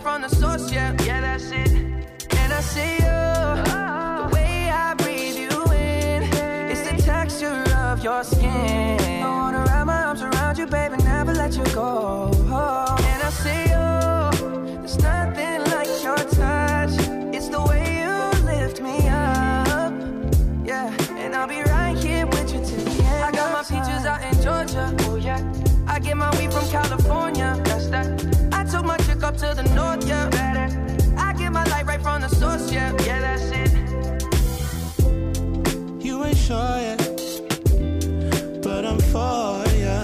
[0.00, 1.72] I get my light right from the source, yeah, yeah, that's it.
[1.72, 6.22] And I see you, the way I breathe you in,
[6.70, 9.22] it's the texture of your skin.
[9.22, 12.30] I wanna wrap my arms around you, baby, never let you go.
[12.32, 16.90] And I see you, there's nothing like your touch.
[17.34, 19.92] It's the way you lift me up,
[20.64, 20.92] yeah.
[21.18, 23.24] And I'll be right here with you till the end.
[23.24, 25.42] I got my peaches out in Georgia, oh yeah.
[25.86, 27.60] I get my weed from California,
[29.30, 30.28] up to the north, yeah.
[30.28, 30.68] Better.
[31.16, 32.90] I get my light right from the source, yeah.
[33.06, 33.72] Yeah, that's it.
[36.04, 36.98] You ain't sure yet,
[38.64, 39.52] but I'm for
[39.84, 39.98] ya.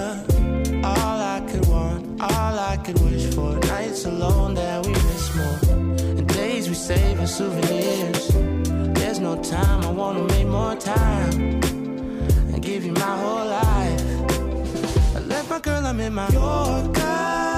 [0.91, 3.51] All I could want, all I could wish for.
[3.75, 5.59] Nights alone that we miss more,
[6.19, 8.23] and days we save as souvenirs.
[8.97, 11.33] There's no time, I wanna make more time
[12.53, 14.03] and give you my whole life.
[15.17, 17.56] I left my girl, I'm in my Yorker.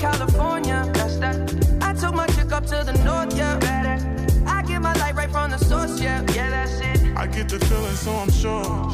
[0.00, 1.36] California, that's that.
[1.80, 3.58] I took my chick up to the north, yeah.
[4.46, 6.22] I get my light right from the source, yeah.
[6.34, 7.16] Yeah, that's it.
[7.16, 8.92] I get the feeling, so I'm sure.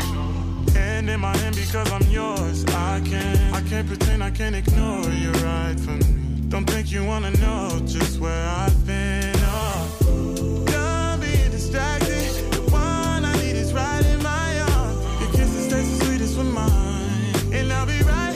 [0.75, 2.65] Hand in my hand because I'm yours.
[2.67, 6.49] I can't, I can't pretend, I can't ignore you right from me.
[6.49, 9.35] Don't think you wanna know just where I've been.
[9.37, 12.53] Oh, done being distracted.
[12.53, 15.21] The one I need is right in my arms.
[15.21, 18.32] Your kisses taste the sweetest with mine, and I'll be right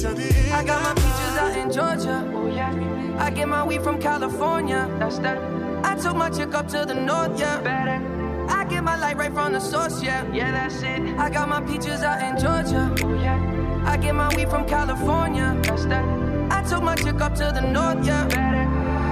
[0.00, 0.54] here with you till the end.
[0.54, 3.16] I got my peaches out in Georgia, oh yeah.
[3.18, 5.38] I get my weed from California, that's that.
[5.84, 7.60] I took my chick up to the north, yeah.
[7.60, 8.46] Better.
[8.48, 10.24] I get my light right from the source, yeah.
[10.32, 11.18] Yeah, that's it.
[11.18, 13.84] I got my peaches out in Georgia, oh yeah.
[13.86, 16.04] I get my weed from California, that's that.
[16.50, 18.26] I took my chick up to the north, yeah.
[18.28, 18.66] Better.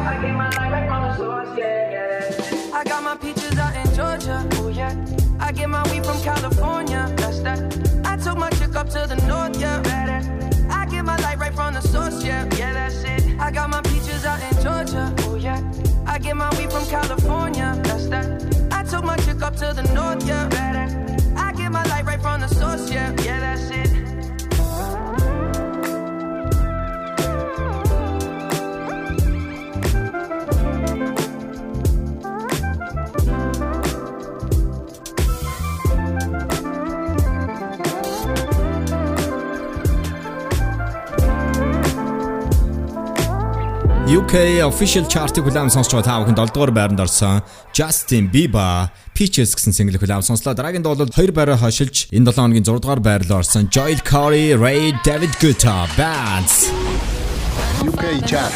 [0.07, 1.91] I get my light right from the source, yeah.
[1.91, 2.73] Yeah, that's it.
[2.73, 4.95] I got my peaches out in Georgia, oh yeah.
[5.39, 7.61] I get my weed from California, that's that.
[8.05, 9.81] I took my chick up to the north, yeah.
[9.83, 9.96] Better.
[12.27, 12.45] Yeah.
[12.59, 13.41] Yeah, that's it.
[13.41, 15.63] I got my peaches out in Georgia, oh yeah.
[16.07, 18.27] I get my weed from California, that's that.
[18.73, 20.49] I took my chick up to the north, yeah.
[20.49, 20.87] Better.
[21.37, 23.15] I get my light right from the source, yeah.
[23.23, 23.86] Yeah, that's it.
[44.37, 47.41] UK official chart-ыг хүлээн сонсч байгаа та бүхэн 7 дугаар байранд орсон
[47.73, 50.53] Justin Bieber Peaches гэсэн single хүлээн сонслоо.
[50.53, 54.93] Дараагийн бол 2 байраа хашилж энэ 7 хоногийн 6 дугаар байрлал орсон Joel Corey, Ray
[55.09, 56.69] David Guetta Bands.
[57.81, 58.53] UK chart.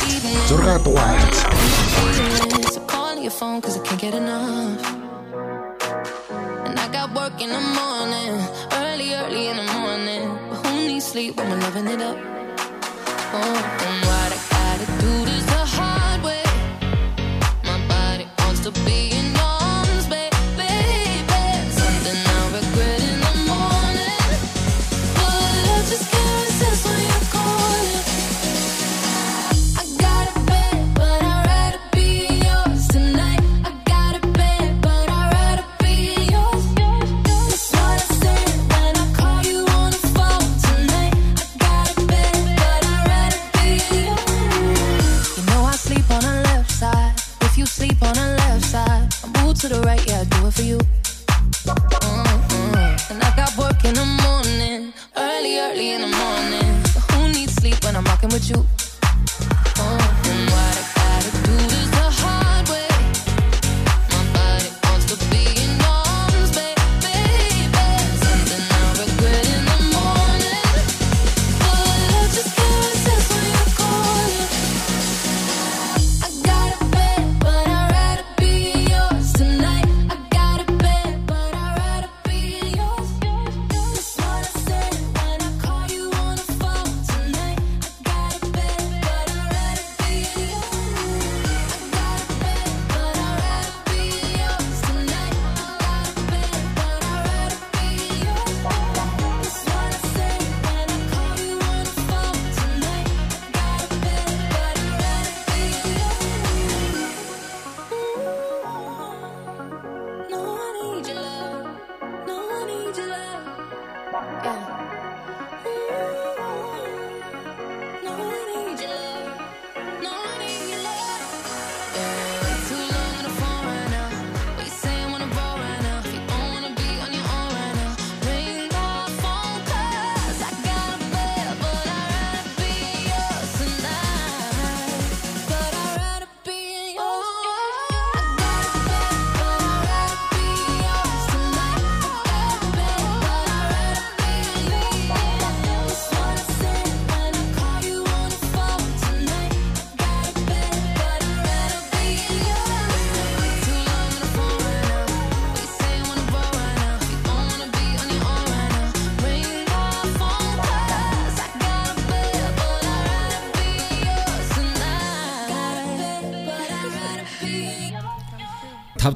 [0.52, 1.16] 6 дугаар.
[3.24, 4.80] Your phone cause I can't get enough.
[6.68, 8.32] And I got work in the morning,
[8.84, 10.28] early, early in the morning.
[10.48, 12.16] But who needs sleep when we're loving it up?
[13.32, 13.99] Oh,
[49.60, 50.78] to the right, yeah, I do it for you.
[51.68, 53.10] Mm-mm.
[53.10, 56.82] And I got work in the morning, early, early in the morning.
[57.12, 58.64] Who needs sleep when I'm rocking with you?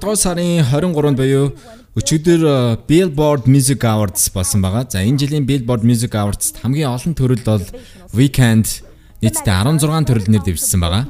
[0.04, 1.44] 5 дугаар сарын 23-нд буюу
[1.96, 4.84] өчигдөр э, Billboard Music Awards болсон байгаа.
[4.84, 7.64] За энэ жилийн Billboard Music Awards хамгийн олон төрөлд бол
[8.12, 8.68] Weeknd
[9.24, 11.08] нийтдээ 16 төрөл нэр дэвшсэн байгаа.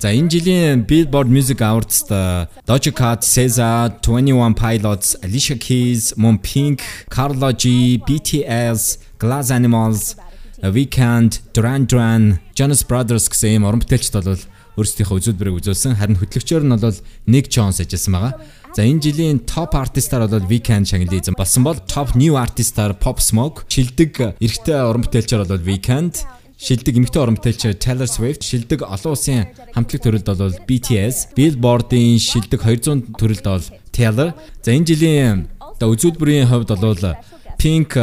[0.00, 6.80] За энэ жилийн Billboard Music Awards-д Doja Cat, SZA, 21 Pilots, Alicia Keys, Mon Pink,
[7.12, 10.16] Carla G, BTS, Glass Animals,
[10.64, 14.40] Weeknd, Duran Duran, Jonas Brothers гэсэн ийм уран бүтээлчд бол
[14.76, 15.96] өөрсдийнхөө үзүүлбэрийг үзүүлсэн.
[15.96, 18.32] Харин хөтлөгчөөр нь бол Nick Jones ажилласан байгаа.
[18.76, 23.64] За энэ жилийн топ артистаар бол Weeknd шагнализм болсон бол топ new artistаар Pop Smoke,
[23.72, 26.20] шилдэг эрэгтэй уран бүтээлчээр бол Weeknd,
[26.60, 32.60] шилдэг эмэгтэй уран бүтээлч Taylor Swift, шилдэг олон улсын хамтлаг төрөлд бол BTS, Billboard-ийн шилдэг
[32.60, 33.64] 200 төрөлд бол
[33.96, 34.36] Taylor.
[34.60, 35.48] За энэ жилийн
[35.80, 37.16] үзүүлбэрийн хувьд бол
[37.56, 37.96] Pink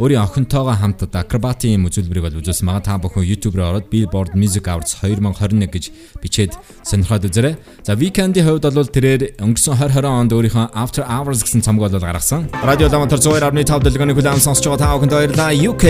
[0.00, 2.80] өөрийн охинтойгоо хамт акробатын юм үзүүлбэрийг бол үзүүлсэн байгаа.
[2.80, 5.84] Та бүхэн YouTube руу ороод Billboard Music Awards 2021 гэж
[6.16, 7.60] бичээд сонирхоод үзээрэй.
[7.84, 12.48] За Weekend-ийн хувьд бол тэрээр өнгөрсөн 2020 онд өөрийнхөө After Hours гэсэн цомог бол гаргасан.
[12.64, 15.52] Радио Ламтар 102.5 дэлгөөний хүлээн сонсож байгаа та бүхэнд баярлалаа.
[15.52, 15.84] UK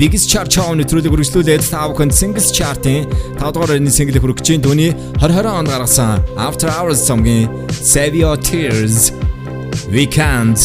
[0.00, 3.04] Biggest Chart Show нэвтрүүлэг үргэлжлүүлээд та бүхэнд Singles Chart-ийн
[3.36, 8.40] 5 дугаар өрөөний single хүргэж чинь түүний 2020 онд гаргасан After Hours цомгийн Save Your
[8.40, 9.12] Tears
[9.92, 10.56] Weekend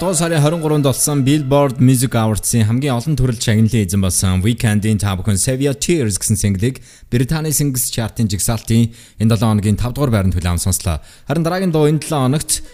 [0.00, 5.12] 7 сарын 23-нд болсон Billboard Music Awards-ийн хамгийн олон төрөл чагналын эзэн болсон Weeknd-ийн та
[5.12, 6.80] бүхэн Save Your Tears гэсэн single-ийг
[7.12, 11.04] Британий Singles Chart-ын жигсаалтын энэ 7 хоногийн 5 дугаар байранд хүлээм сонслоо.
[11.28, 12.64] Харин дараагийн дуу энэ 7 хоногт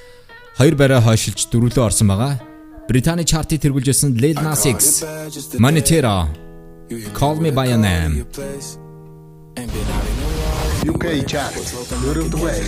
[0.62, 2.38] 2 барай хойшилж дөрвөлөө орсон байгаа.
[2.86, 5.02] Британий чартыг тэргүүлжсэн Lil Nas X
[5.58, 6.30] Monetera
[7.10, 8.22] Call Me By Your Name
[10.86, 11.58] UK chart
[12.06, 12.66] дөрөвд байр.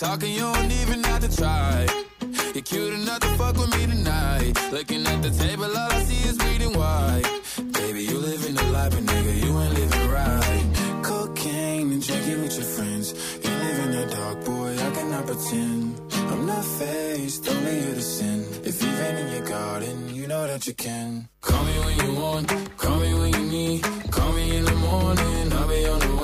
[0.00, 2.09] Talking, you don't even have to try.
[2.54, 4.52] You're cute enough to fuck with me tonight.
[4.72, 7.24] Looking at the table, all I see is bleeding white.
[7.72, 10.66] Baby, you living a life, but nigga, you ain't living right.
[11.02, 13.06] Cocaine and drinking with your friends.
[13.44, 16.00] You live in the dark, boy, I cannot pretend.
[16.30, 18.46] I'm not faced, only you to sin.
[18.64, 21.28] If you've been in your garden, you know that you can.
[21.40, 23.82] Call me when you want, call me when you need.
[24.10, 26.19] Call me in the morning, I'll be on the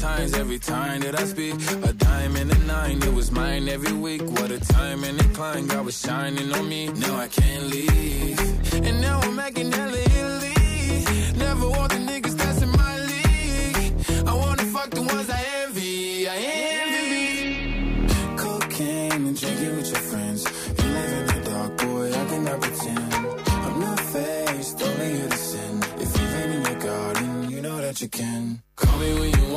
[0.00, 1.54] times every time that I speak.
[1.84, 4.22] A diamond and a nine, it was mine every week.
[4.22, 6.88] What a time and a climb, God was shining on me.
[6.88, 8.40] Now I can't leave.
[8.86, 10.54] And now I'm making hella Italy.
[11.36, 13.92] Never want the niggas that's in my league.
[14.26, 16.28] I wanna fuck the ones I envy.
[16.28, 16.36] I
[16.80, 18.06] envy.
[18.38, 20.40] Cocaine and drinking with your friends.
[20.78, 23.14] You live in the dark, boy, I cannot pretend.
[23.66, 25.74] I'm not faced, only here to sin.
[26.04, 28.62] If you've in your garden, you know that you can.
[28.76, 29.49] Call me when you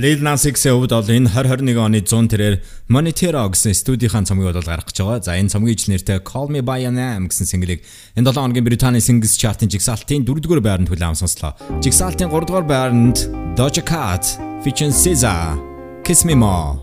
[0.00, 2.56] Lil Nas X-ийн хувьд бол энэ 2021 оны 100 тэрээр
[2.88, 5.20] Monetero гэсэн студийнхаа цомгийг бол гаргаж байгаа.
[5.20, 7.84] За энэ цомгийн ижлэртэй Call Me By Your Name гэсэн single-ийг
[8.16, 11.52] энэ 7 хоногийн Британий Singles Chart-ын жигсаалтын 4-р байранд хүлээн авсан сонслоо.
[11.84, 13.28] Жигсаалтын 3-р байранд
[13.60, 14.24] Doja Cat
[14.64, 15.60] featuring SZA
[16.00, 16.80] Kiss Me More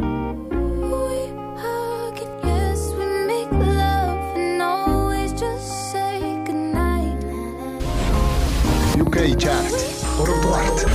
[9.02, 9.74] UK chart
[10.22, 10.87] 3 дугаарт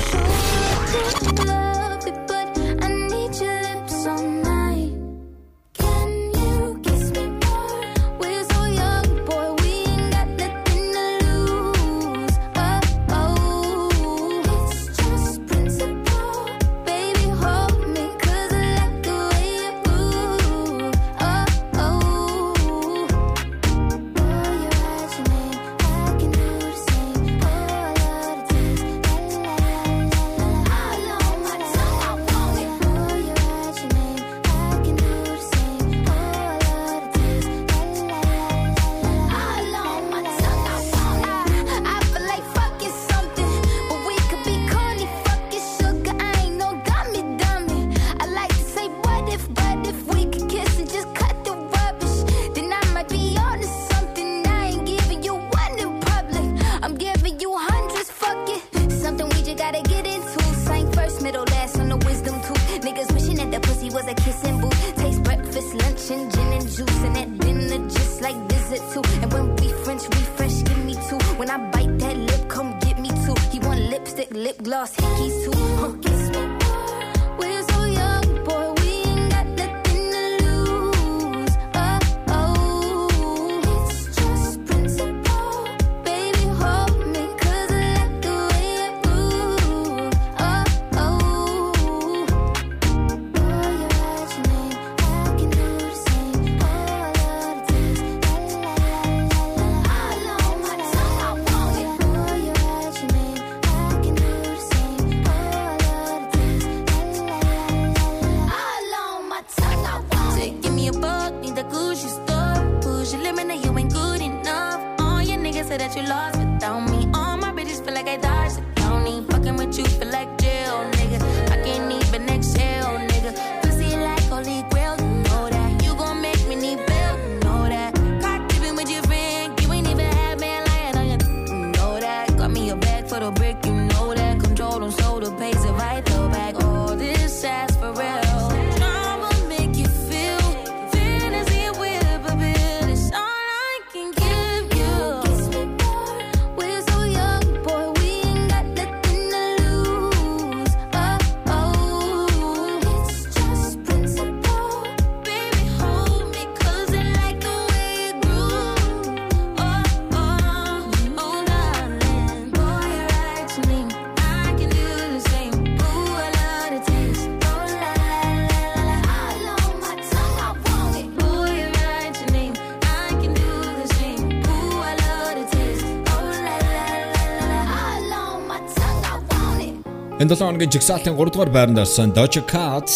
[180.32, 182.88] 7 хоногийн жигсаалтын 3 дугаар байранд орсон Doja Cat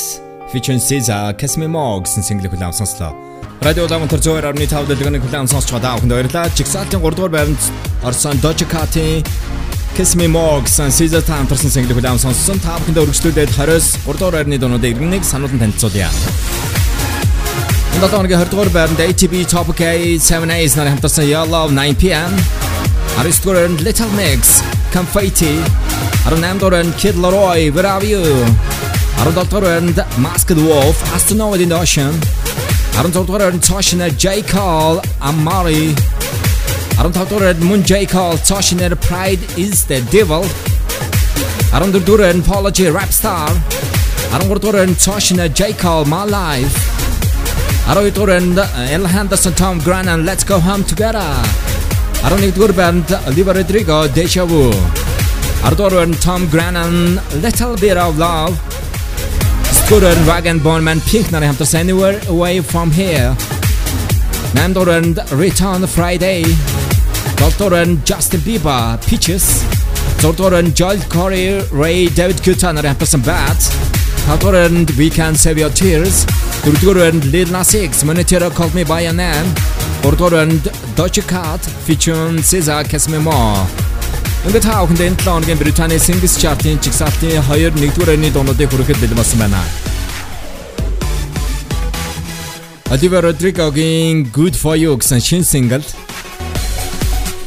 [0.51, 1.37] featuring SZA,
[1.69, 3.13] More гэсэн single хүлээм сонслоо.
[3.61, 6.49] Радио Улаанбаатар 102.5 дэлгэний хүлээм сонсч байгаа бүхэнд баярлалаа.
[6.57, 7.61] Жигсаалтын 3 дугаар байранд
[8.09, 12.57] орсон Doja Cat-ийн More гэсэн SZA та хамтарсан single хүлээм сонссон.
[12.57, 16.09] Та бүхэндээ өргөжлүүлээд 20-с 3 дугаар байрны дуунуудыг иргэнэг сануулсан танилцуулъя.
[18.01, 22.33] Энэ 7 хоногийн 20 дугаар байранд ATB Topic A 7A's нарын хамтарсан Your Love 9pm
[23.21, 25.57] Аристогоор Little Mix, Confetti,
[26.27, 28.19] Aron of Namdoren, Kid Laroi, Where Are You?
[28.19, 32.13] Aron of Dortmund, Masked Wolf, Astronaut in the Ocean.
[32.97, 34.43] Out of Dortmund, Toshiner, J.
[34.43, 35.95] Cole, Amari.
[36.99, 38.07] Aron of Dortmund, Moon J.
[38.07, 40.43] Cole, Toshiner, Pride is the Devil.
[41.73, 43.49] Out of Dortmund, Apology, Rapstar.
[44.33, 45.75] Out of Dortmund, Toshiner, J.
[45.75, 46.77] Cole, My Life.
[47.89, 48.59] Aron of Dortmund,
[48.91, 51.19] Ella Henderson, Tom Grennan, and Let's Go Home Together.
[52.25, 55.06] Aron of Dortmund, Olivia Rodrigo, Deja Vu.
[55.65, 58.55] Arthur and Tom Grennan, Little Bit of Love.
[59.65, 63.35] Skudder, Rag and Bone Man, Pink, rehab to anywhere away from here.
[64.55, 66.45] Nandor and Return Friday.
[67.37, 69.63] Doctor and Justin Bieber, Peaches.
[70.23, 73.71] Doltor and Joel Corry, Raye David Guetta, rehab to some bats.
[74.27, 76.25] Doltor and Weeknd Save Your Tears.
[76.65, 79.55] Durdur and Lil Nas X, Montero "Call Me By Your Name.
[80.03, 80.61] Ordor and
[80.97, 83.86] Doja Cat featuring SZA Casmemo.
[84.47, 89.03] Ингээд та бүхэнд энэ 7 хоногийн Британий Singles Chart-ын жигсаалтын 2 1-р байрны дуунуудыг хүрэхэд
[89.03, 89.59] бэлэн байна.
[92.95, 95.83] Olivia Rodrigo-гийн Good For You гэсэн шинэ single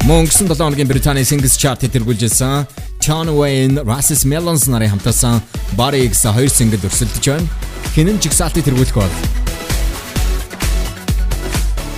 [0.03, 2.67] мөн гисэн 7 хоногийн Британий Singles Chart-ийг тэргүүлжсэн
[2.99, 5.39] John Wayne, Rasmus Melons нарын хамтарсан
[5.79, 7.47] Body гэсэн хоёр single өрсөлдөж байна.
[7.95, 9.38] Хинэн жигсаалтыг тэргүүлэх бол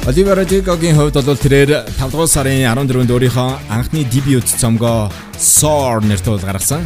[0.07, 6.33] Оливер Родриgoгийн хувьд бол тэрээр 5 дугаар сарын 14-нд өөрийнхөө анхны дебют цомгоо Soar нэртэй
[6.33, 6.81] бол гаргасан.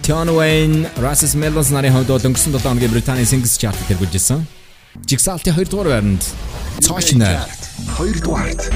[0.00, 4.48] Tion Wayne, Rasmus Melons нарын хувьд бол өнгөрсөн 7 хоногийн Британий Singles Chart-ыг тэргүүлжсэн.
[5.04, 6.24] Jigsaw-ийн 2 дугаар байранд
[6.80, 7.44] Toshina
[8.00, 8.72] 2 дугаарт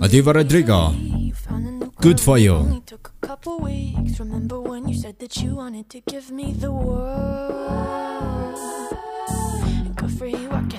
[0.00, 0.96] Olivia Rodrigo
[2.00, 2.80] Good for you.
[2.88, 4.16] Took a couple weeks.
[4.24, 8.39] Remember when you said that you wanted to give me the world?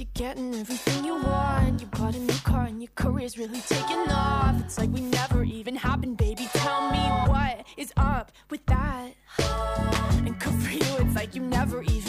[0.00, 1.80] You're getting everything you want.
[1.80, 4.60] You bought a new car and your career's really taking off.
[4.60, 6.48] It's like we never even happened, baby.
[6.52, 6.98] Tell me
[7.30, 9.12] what is up with that?
[9.38, 12.03] And good for you, it's like you never even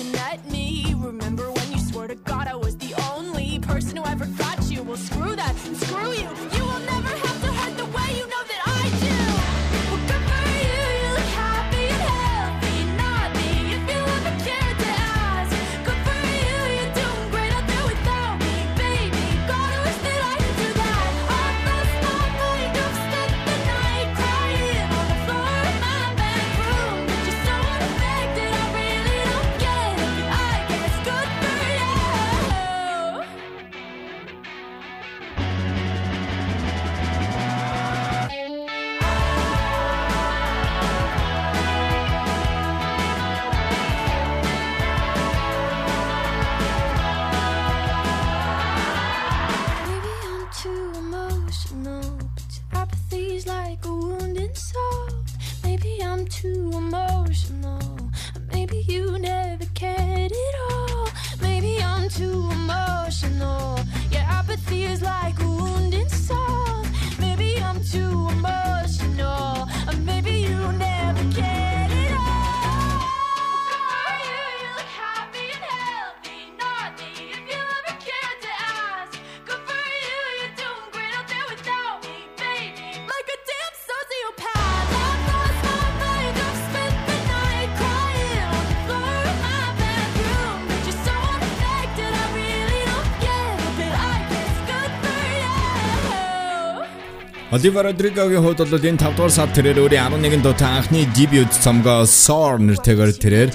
[97.56, 102.04] Оливер Родригогийн хувьд бол энэ 5 дугаар сар тэрээр өөрийн 11 дуутаа анхны дебют цомгоо
[102.04, 103.50] Soar нэртэйгээр тэрээр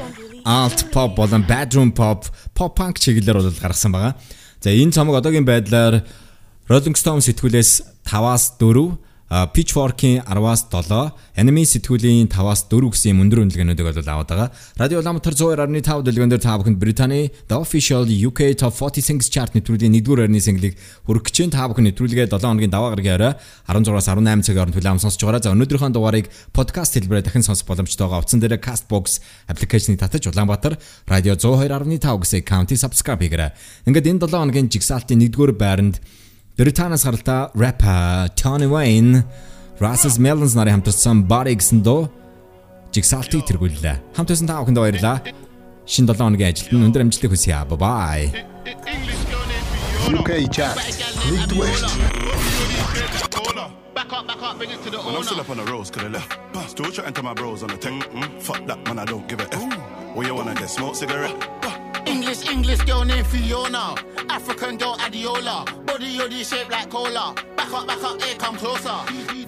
[0.49, 2.25] alt pop болон bedroom pop,
[2.57, 4.17] pop punk чиглэлээр бол гаргасан байгаа.
[4.65, 6.09] За энэ цомог одоогийн байдлаар
[6.65, 13.23] Rolling Stone сэтгүүлээс 5-аас 4 А, Pitchfork-ийн 10-аас 7, Anime сэтгүүлийн 5-аас 4 гэсэн юм
[13.23, 14.49] өндөр үнэлгээнүүдийг бол аваад байгаа.
[14.75, 19.55] Радио Улаанбаатар 102.5 дэлгэн дээр та бүхэнд Британий The Official UK Top 40 Singles Chart
[19.55, 20.75] нэвтрүүлгийн 1-р орны single-ийг
[21.07, 23.39] хүргэж чинь та бүхэн нэвтрүүлгээ 7 хоногийн даваа гарагийн орой
[23.71, 25.47] 16-аас 18 цагийн хооронд хүлээм сонсож байгаа.
[25.47, 28.27] За өнөөдрийнхөө дугаарыг подкаст хэлбэрээр дахин сонсох боломжтой байгаа.
[28.27, 30.75] Утсан дээр Castbox аппликейшнийг татаж Улаанбаатар
[31.07, 33.55] радио 102.5 гэсэн county subscribe хийгээрэй.
[33.87, 36.03] Ингээд энэ 7 хоногийн жигсаалтын 1-р байранд
[36.61, 39.25] Британаас гаралтай rapper Tony Wayne
[39.81, 42.13] Russ's Melons нарын хамтарсан Body гэсэн дуу
[42.93, 43.97] жигсаалтыг тэргүүллээ.
[44.13, 45.25] Хамт байсан та бүхэнд баярлалаа.
[45.89, 47.65] Шинэ 7 хоногийн ажилд нь өндөр амжилтыг хүсье.
[47.65, 48.29] Bye bye.
[50.13, 50.77] UK Chart.
[51.33, 51.97] Midwest.
[53.97, 55.89] Back up, back up, bring it to the Man, I'm still up on the roads,
[55.89, 56.37] could have left.
[56.69, 57.97] Still chatting to my bros on the tech.
[58.45, 59.65] Fuck that, man, I don't give a F.
[60.13, 60.69] What you wanna get?
[60.69, 61.60] Smoke cigarette?
[62.07, 63.95] English, English girl named Fiona.
[64.29, 65.65] African girl Adiola.
[65.87, 67.35] Body yoddy shaped like cola.
[67.57, 68.99] Back up, back up, here come closer.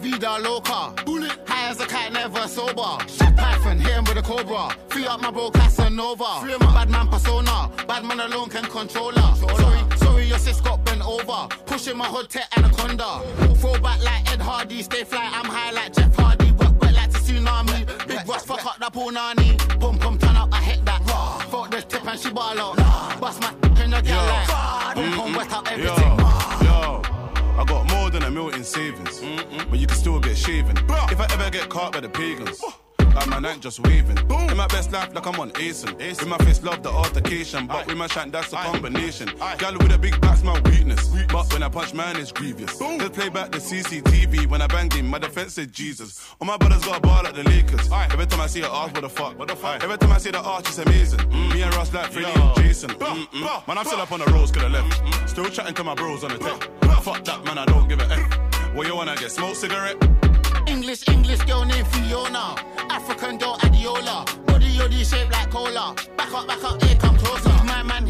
[0.00, 0.92] Vida loca.
[1.04, 1.38] Bullet.
[1.46, 2.98] High as a cat, never sober.
[3.06, 4.74] Shit Python, hit him with a cobra.
[4.88, 6.40] Free up my bro Casanova.
[6.40, 7.70] Free my bad man persona.
[7.86, 9.36] Bad man alone can control her.
[9.36, 11.48] Sorry, sorry, your sis got bent over.
[11.66, 13.20] Pushing my hood tech anaconda.
[13.56, 14.82] Throw back like Ed Hardy.
[14.82, 16.41] Stay fly, I'm high like Jeff Hardy.
[17.32, 18.06] Tsunami.
[18.06, 19.56] Big Ross, fuck up that punani.
[19.80, 21.02] Boom, boom, turn up, I hit that.
[21.50, 22.76] Fuck the tip and she ball out.
[23.20, 23.50] Bust my
[23.82, 24.94] in the girl like.
[24.94, 26.18] Boom, boom, wet Yo, everything.
[26.66, 27.02] yo.
[27.58, 29.20] I got more than a million in savings,
[29.70, 30.76] but you can still get shaven.
[30.76, 32.62] If I ever get caught by the pagans.
[33.14, 34.18] Like man ain't just waving.
[34.50, 35.96] In my best life, like I'm on Asen.
[35.96, 37.66] With my face, love the altercation.
[37.66, 39.30] But with my shank, that's a combination.
[39.58, 41.08] Gal with a big back's my weakness.
[41.28, 42.78] But when I punch man, it's grievous.
[42.78, 42.98] Boom.
[42.98, 44.46] Let's play back the CCTV.
[44.46, 46.26] When I banged him, my defense said Jesus.
[46.40, 47.90] All my brothers got a ball like the Lakers.
[47.92, 49.38] Every time I see her ask, what the fuck?
[49.38, 49.82] What the fuck?
[49.82, 51.28] Every time I see the arch, it's amazing.
[51.30, 52.90] Me and Ross like Freddie and Jason.
[52.90, 53.66] Mm-mm.
[53.66, 55.28] Man, I'm still up on the roads, could have left.
[55.28, 56.62] Still chatting to my bros on the tech.
[57.02, 58.74] Fuck that, man, I don't give a F.
[58.74, 59.30] What you wanna get?
[59.32, 59.96] Smoke cigarette?
[60.82, 62.56] English, English girl named Fiona.
[62.90, 64.26] African girl Adiola.
[64.46, 65.94] Body yoddy shaped like cola.
[66.16, 67.11] Back up, back up, here come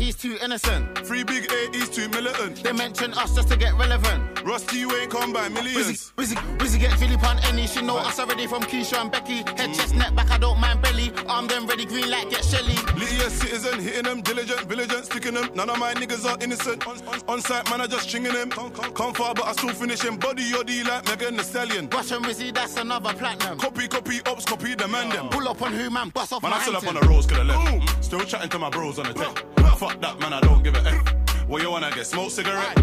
[0.03, 0.99] he's too innocent.
[1.07, 2.63] Free big A, he's too militant.
[2.63, 4.43] They mention us just to get relevant.
[4.45, 6.13] Rusty, you ain't come by millions.
[6.17, 7.67] Wizzy, Wizzy Wizzy get Philip on any.
[7.67, 9.39] She know us already from Keisha and Becky.
[9.59, 11.13] Head, chest, neck, back, I don't mind belly.
[11.29, 12.75] Arm them ready, green light, get Shelly.
[13.25, 15.49] As citizen, hitting them, diligent, vigilant, sticking them.
[15.55, 16.87] None of my niggas are innocent.
[16.89, 18.51] On, on, on site, man, I just stringing them.
[18.51, 20.17] Come, come, come far, but I still finish him.
[20.17, 21.89] Body yoddy like Megan Thee Stallion.
[21.91, 23.59] Russian Wizzy, that's another platinum.
[23.59, 25.29] Copy, copy, ops, copy, the man them.
[25.29, 27.39] Pull up on who, man, bust off Man, I'm still up on the roads, could
[27.39, 28.05] have left.
[28.05, 29.63] Still chatting to my bros on the tech.
[29.83, 31.49] Fuck that, man, I don't give a F.
[31.49, 32.07] What you wanna get?
[32.07, 32.79] Smoke cigarette?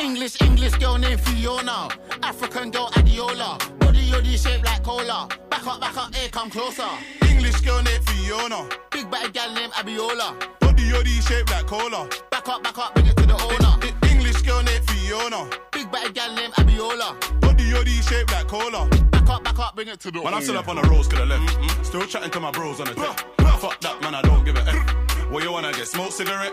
[0.00, 1.88] English, English girl named Fiona.
[2.22, 3.58] African girl Adiola.
[3.78, 5.28] Body yoddy shaped like cola.
[5.50, 6.88] Back up, back up, here come closer.
[7.28, 8.68] English girl named Fiona.
[8.90, 10.34] Big bad gal named Abiola.
[10.60, 12.08] Body yoddy shaped like cola.
[12.30, 14.10] Back up, back up, bring it to the owner.
[14.10, 15.48] English girl named Fiona.
[15.72, 17.40] Big bad gal named Abiola.
[17.40, 18.88] Body yoddy shaped like cola.
[19.10, 21.08] Back up, back up, bring it to the Man, I'm still up on the roads,
[21.08, 21.86] could have left.
[21.86, 23.24] Still chatting to my bros on the tech.
[23.60, 24.99] Fuck that, man, I don't give a F.
[25.30, 25.86] What you wanna get?
[25.86, 26.52] Smoke cigarette?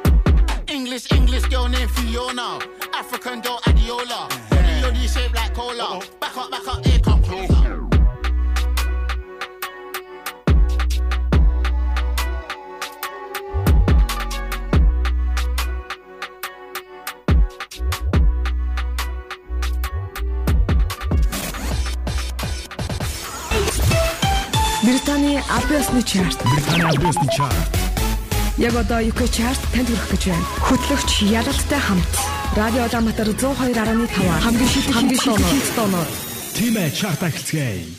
[0.67, 2.59] English, English girl named Fiona.
[2.93, 4.29] African girl Adiola.
[4.51, 5.99] Body yodi shaped like cola.
[6.21, 7.81] Back up, back up, here come closer.
[24.83, 26.37] Британия плюс на чарт.
[26.43, 27.86] Британия плюс чарт.
[28.57, 30.45] Яг одоо UK чарт танд хүрэх гэж байна.
[30.65, 32.13] Хөтлөгч Ялалтай хамт
[32.57, 36.09] Радио Улаанбаатар 102.5 хамгийн шилдэг хамгийн шилдэг тоноор
[36.57, 37.96] Тимэ чарт ахилцгээе.